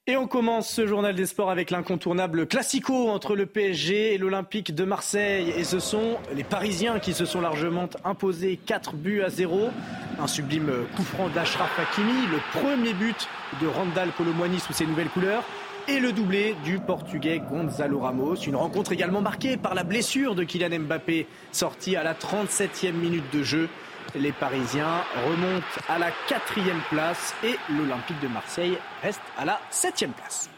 Et 0.08 0.18
on 0.18 0.28
commence 0.28 0.70
ce 0.70 0.86
journal 0.86 1.16
des 1.16 1.26
sports 1.26 1.50
avec 1.50 1.72
l'incontournable 1.72 2.46
classico 2.46 3.10
entre 3.10 3.36
le 3.36 3.48
PSG 3.48 4.14
et 4.14 4.18
l'Olympique 4.20 4.76
de 4.76 4.84
Marseille. 4.84 5.52
Et 5.58 5.64
ce 5.64 5.80
sont 5.80 6.18
les 6.36 6.44
Parisiens 6.44 7.00
qui 7.00 7.12
se 7.12 7.26
sont 7.26 7.42
largement 7.42 7.90
imposés 8.04 8.60
4 8.68 8.94
buts 8.94 9.24
à 9.24 9.32
0. 9.32 9.72
Un 10.20 10.28
sublime 10.28 10.72
coup 10.96 11.02
franc 11.02 11.30
d'Ashraf 11.30 11.72
Hakimi, 11.80 12.28
le 12.32 12.38
premier 12.60 12.94
but 12.94 13.28
de 13.60 13.66
Randall 13.66 14.12
Colomwani 14.16 14.60
sous 14.60 14.74
ses 14.74 14.86
nouvelles 14.86 15.10
couleurs. 15.10 15.44
et 15.88 16.00
le 16.00 16.12
doublé 16.12 16.56
du 16.64 16.80
Portugais 16.80 17.40
Gonzalo 17.40 18.00
Ramos. 18.00 18.36
Une 18.36 18.56
rencontre 18.56 18.92
également 18.92 19.22
marquée 19.22 19.58
par 19.58 19.76
la 19.76 19.84
blessure 19.84 20.36
de 20.36 20.44
Kylian 20.44 20.80
Mbappé, 20.80 21.28
sorti 21.52 21.96
à 21.96 22.04
la 22.04 22.14
37e 22.14 22.94
minute 22.94 23.26
de 23.34 23.44
jeu. 23.44 23.70
Les 24.18 24.32
Parisiens 24.32 25.04
remontent 25.26 25.66
à 25.90 26.00
la 26.00 26.10
quatrième 26.30 26.80
place 26.90 27.36
et 27.44 27.56
l'Olympique 27.70 28.20
de 28.22 28.30
Marseille 28.30 28.78
reste 29.02 29.22
à 29.38 29.44
la 29.44 29.60
septième 29.70 30.12
place. 30.12 30.50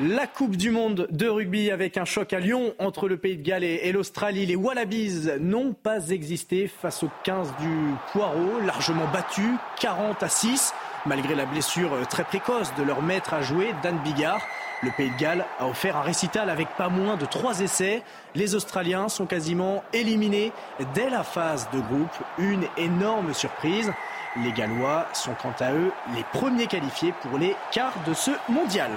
La 0.00 0.26
Coupe 0.26 0.56
du 0.56 0.70
Monde 0.70 1.08
de 1.10 1.28
rugby 1.28 1.70
avec 1.70 1.96
un 1.98 2.04
choc 2.04 2.32
à 2.32 2.40
Lyon 2.40 2.74
entre 2.78 3.08
le 3.08 3.16
Pays 3.16 3.36
de 3.36 3.42
Galles 3.42 3.64
et 3.64 3.90
l'Australie. 3.92 4.46
Les 4.46 4.56
Wallabies 4.56 5.28
n'ont 5.40 5.72
pas 5.72 6.10
existé 6.10 6.68
face 6.68 7.02
aux 7.02 7.10
15 7.24 7.54
du 7.60 7.94
Poireau, 8.12 8.60
largement 8.64 9.06
battus, 9.12 9.54
40 9.80 10.22
à 10.22 10.28
6, 10.28 10.72
malgré 11.06 11.34
la 11.34 11.44
blessure 11.44 11.90
très 12.08 12.24
précoce 12.24 12.72
de 12.76 12.82
leur 12.82 13.02
maître 13.02 13.34
à 13.34 13.42
jouer, 13.42 13.74
Dan 13.82 13.98
Bigard. 13.98 14.40
Le 14.82 14.90
Pays 14.92 15.10
de 15.10 15.16
Galles 15.16 15.44
a 15.58 15.66
offert 15.66 15.96
un 15.96 16.02
récital 16.02 16.48
avec 16.50 16.68
pas 16.76 16.88
moins 16.88 17.16
de 17.16 17.26
trois 17.26 17.60
essais. 17.60 18.02
Les 18.36 18.54
Australiens 18.54 19.08
sont 19.08 19.26
quasiment 19.26 19.82
éliminés 19.92 20.52
dès 20.94 21.10
la 21.10 21.24
phase 21.24 21.68
de 21.72 21.80
groupe. 21.80 22.16
Une 22.38 22.64
énorme 22.76 23.34
surprise. 23.34 23.92
Les 24.36 24.52
Gallois 24.52 25.06
sont 25.14 25.34
quant 25.42 25.54
à 25.58 25.72
eux 25.72 25.90
les 26.14 26.22
premiers 26.32 26.68
qualifiés 26.68 27.12
pour 27.22 27.38
les 27.38 27.56
quarts 27.72 27.98
de 28.06 28.14
ce 28.14 28.30
mondial. 28.48 28.90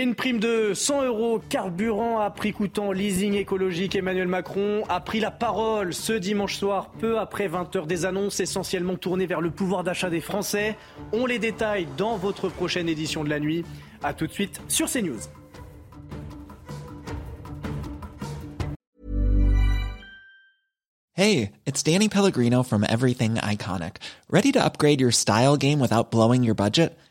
Une 0.00 0.14
prime 0.14 0.40
de 0.40 0.72
100 0.72 1.04
euros 1.04 1.42
carburant 1.50 2.20
à 2.20 2.30
prix 2.30 2.54
coûtant 2.54 2.90
leasing 2.90 3.34
écologique. 3.34 3.94
Emmanuel 3.94 4.28
Macron 4.28 4.82
a 4.88 4.98
pris 4.98 5.20
la 5.20 5.30
parole 5.30 5.92
ce 5.92 6.14
dimanche 6.14 6.56
soir, 6.56 6.88
peu 6.98 7.18
après 7.18 7.48
20h 7.48 7.86
des 7.86 8.06
annonces 8.06 8.40
essentiellement 8.40 8.96
tournées 8.96 9.26
vers 9.26 9.42
le 9.42 9.50
pouvoir 9.50 9.84
d'achat 9.84 10.08
des 10.08 10.22
Français. 10.22 10.78
On 11.12 11.26
les 11.26 11.38
détaille 11.38 11.86
dans 11.98 12.16
votre 12.16 12.48
prochaine 12.48 12.88
édition 12.88 13.24
de 13.24 13.28
la 13.28 13.40
nuit. 13.40 13.62
A 14.02 14.14
tout 14.14 14.26
de 14.26 14.32
suite 14.32 14.62
sur 14.68 14.90
CNews. 14.90 15.20
Hey, 21.12 21.52
it's 21.66 21.82
Danny 21.82 22.08
Pellegrino 22.08 22.62
from 22.62 22.86
Everything 22.88 23.34
Iconic. 23.34 23.96
Ready 24.30 24.50
to 24.52 24.64
upgrade 24.64 25.02
your 25.02 25.12
style 25.12 25.58
game 25.58 25.78
without 25.78 26.10
blowing 26.10 26.42
your 26.42 26.54
budget? 26.54 26.98